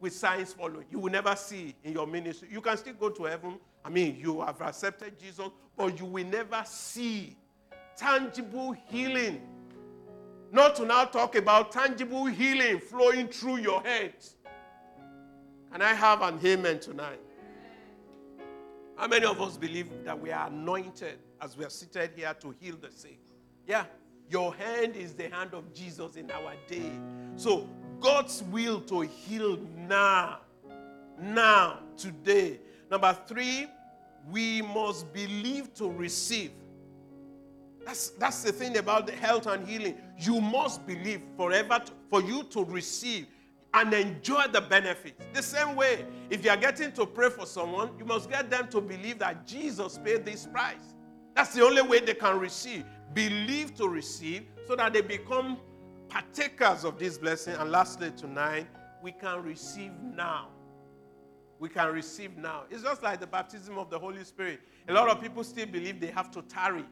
[0.00, 0.86] with signs following.
[0.90, 2.48] You will never see in your ministry.
[2.50, 3.58] You can still go to heaven.
[3.84, 7.36] I mean, you have accepted Jesus, but you will never see
[7.96, 9.40] tangible healing
[10.52, 14.34] not to now talk about tangible healing flowing through your hands.
[15.72, 17.20] Can I have an amen tonight?
[18.96, 22.54] How many of us believe that we are anointed as we are seated here to
[22.60, 23.20] heal the sick?
[23.66, 23.84] Yeah.
[24.28, 26.92] Your hand is the hand of Jesus in our day.
[27.36, 27.68] So,
[28.00, 30.40] God's will to heal now.
[31.18, 32.60] Now, today.
[32.90, 33.66] Number three,
[34.30, 36.52] we must believe to receive.
[37.84, 39.96] That's, that's the thing about the health and healing.
[40.18, 43.26] You must believe forever to, for you to receive
[43.74, 45.22] and enjoy the benefits.
[45.32, 48.68] The same way, if you are getting to pray for someone, you must get them
[48.68, 50.94] to believe that Jesus paid this price.
[51.34, 52.84] That's the only way they can receive.
[53.14, 55.58] Believe to receive so that they become
[56.08, 57.54] partakers of this blessing.
[57.54, 58.66] And lastly, tonight,
[59.02, 60.48] we can receive now.
[61.60, 62.64] We can receive now.
[62.70, 64.60] It's just like the baptism of the Holy Spirit.
[64.88, 66.84] A lot of people still believe they have to tarry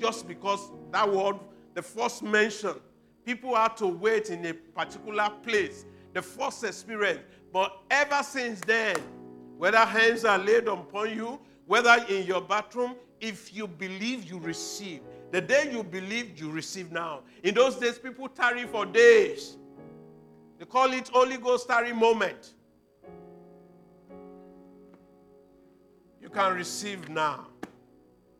[0.00, 1.36] just because that word,
[1.74, 2.74] the first mention,
[3.24, 7.20] people had to wait in a particular place, the first experience.
[7.52, 8.96] But ever since then,
[9.58, 15.00] whether hands are laid upon you, whether in your bathroom, if you believe, you receive.
[15.30, 17.20] The day you believe, you receive now.
[17.42, 19.56] In those days, people tarry for days.
[20.58, 22.54] They call it Holy Ghost tarry moment.
[26.20, 27.46] You can receive now.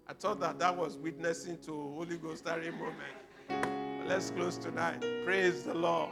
[0.06, 3.19] I thought that that was witnessing to Holy Ghost tarry moment.
[4.10, 5.04] Let's close tonight.
[5.24, 6.10] Praise the Lord.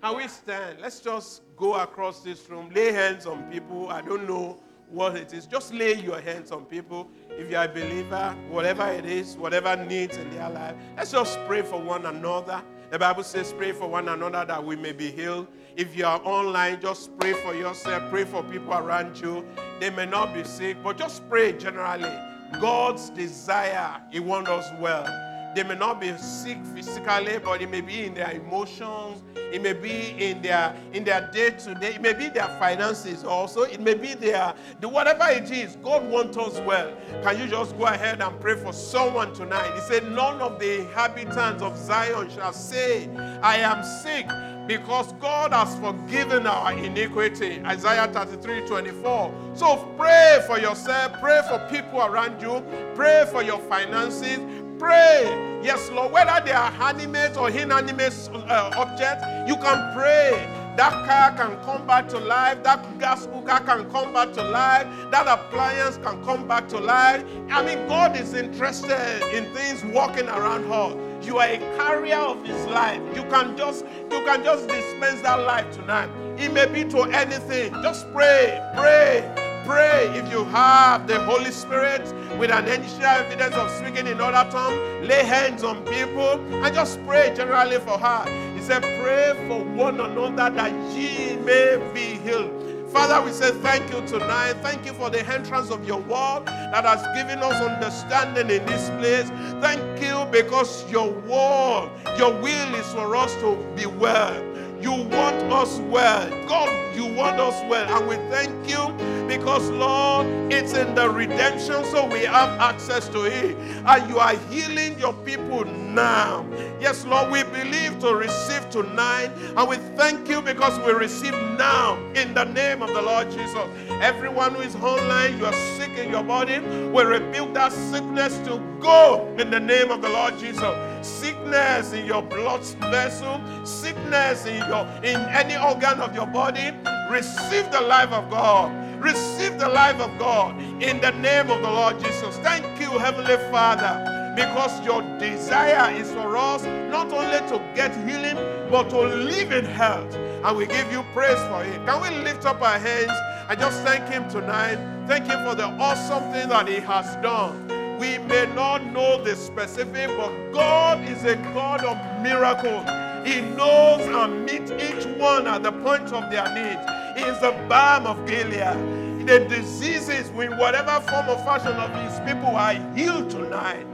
[0.00, 0.78] Can we stand?
[0.80, 3.88] Let's just go across this room, lay hands on people.
[3.88, 5.44] I don't know what it is.
[5.44, 7.10] Just lay your hands on people.
[7.30, 11.62] If you're a believer, whatever it is, whatever needs in their life, let's just pray
[11.62, 12.62] for one another.
[12.92, 15.48] The Bible says, pray for one another that we may be healed.
[15.74, 19.44] If you are online, just pray for yourself, pray for people around you.
[19.80, 22.16] They may not be sick, but just pray generally.
[22.60, 25.25] God's desire, He wants us well.
[25.56, 29.72] They may not be sick physically, but it may be in their emotions, it may
[29.72, 34.12] be in their in their day-to-day, it may be their finances also, it may be
[34.12, 36.92] their the whatever it is, God wants us well.
[37.22, 39.72] Can you just go ahead and pray for someone tonight?
[39.74, 43.08] He said, None of the inhabitants of Zion shall say,
[43.42, 44.26] I am sick
[44.66, 47.60] because God has forgiven our iniquity.
[47.64, 49.52] Isaiah 33 24.
[49.54, 52.62] So pray for yourself, pray for people around you,
[52.94, 54.38] pray for your finances,
[54.78, 55.24] pray.
[55.62, 60.52] Yes, Lord, whether they are animate or inanimate uh, objects, you can pray.
[60.76, 62.62] That car can come back to life.
[62.62, 64.86] That gas cooker can come back to life.
[65.10, 67.24] That appliance can come back to life.
[67.50, 71.22] I mean, God is interested in things walking around her.
[71.22, 73.00] You are a carrier of His life.
[73.16, 76.10] You can just you can just dispense that life tonight.
[76.38, 77.72] It may be to anything.
[77.82, 82.02] Just pray, pray pray if you have the Holy Spirit
[82.38, 87.04] with an initial evidence of speaking in other tongues, lay hands on people and just
[87.04, 88.54] pray generally for her.
[88.54, 92.52] He said, Pray for one another that ye may be healed.
[92.90, 94.54] Father, we say thank you tonight.
[94.62, 98.88] Thank you for the entrance of your word that has given us understanding in this
[98.90, 99.28] place.
[99.60, 104.55] Thank you because your word, your will is for us to be well.
[104.80, 106.28] You want us well.
[106.46, 107.86] God, you want us well.
[107.96, 108.92] And we thank you
[109.26, 113.56] because, Lord, it's in the redemption, so we have access to it.
[113.86, 116.46] And you are healing your people now.
[116.80, 119.30] Yes, Lord, we believe to receive tonight.
[119.56, 123.56] And we thank you because we receive now in the name of the Lord Jesus.
[124.02, 128.60] Everyone who is online, you are sick in your body, we rebuke that sickness to
[128.80, 130.62] go in the name of the Lord Jesus.
[131.06, 136.72] Sickness in your blood vessel, sickness in your in any organ of your body,
[137.10, 138.86] receive the life of God.
[139.00, 142.38] Receive the life of God in the name of the Lord Jesus.
[142.38, 148.36] Thank you, Heavenly Father, because your desire is for us not only to get healing,
[148.70, 150.12] but to live in health.
[150.16, 151.86] And we give you praise for it.
[151.86, 153.12] Can we lift up our hands
[153.48, 154.78] and just thank Him tonight?
[155.06, 157.75] Thank Him for the awesome thing that He has done.
[157.98, 162.84] We may not know the specific, but God is a God of miracles.
[163.26, 166.78] He knows and meets each one at the point of their need.
[167.18, 169.26] He is the balm of Gilead.
[169.26, 173.86] The diseases, in whatever form or fashion of these people, are healed tonight.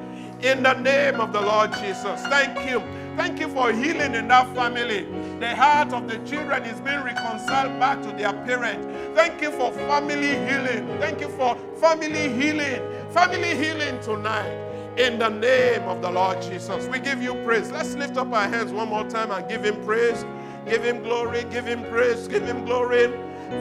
[0.43, 2.21] In the name of the Lord Jesus.
[2.23, 2.83] Thank you.
[3.17, 5.07] Thank you for healing in that family.
[5.43, 8.87] The heart of the children is being reconciled back to their parents.
[9.17, 10.87] Thank you for family healing.
[11.01, 12.81] Thank you for family healing.
[13.11, 14.95] Family healing tonight.
[14.97, 16.87] In the name of the Lord Jesus.
[16.87, 17.73] We give you praise.
[17.73, 20.25] Let's lift up our hands one more time and give him praise.
[20.69, 23.13] Give him glory, give him praise, give him glory.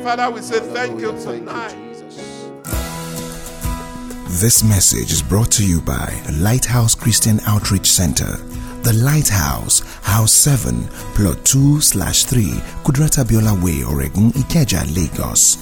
[0.04, 1.76] Father, we say thank you tonight.
[4.40, 8.38] This message is brought to you by Lighthouse Christian Outreach Center.
[8.84, 12.44] The Lighthouse, House 7, Plot 2 slash 3,
[12.84, 15.56] Kudirat Abiola Way, Oregun, Ikeja, Lagos.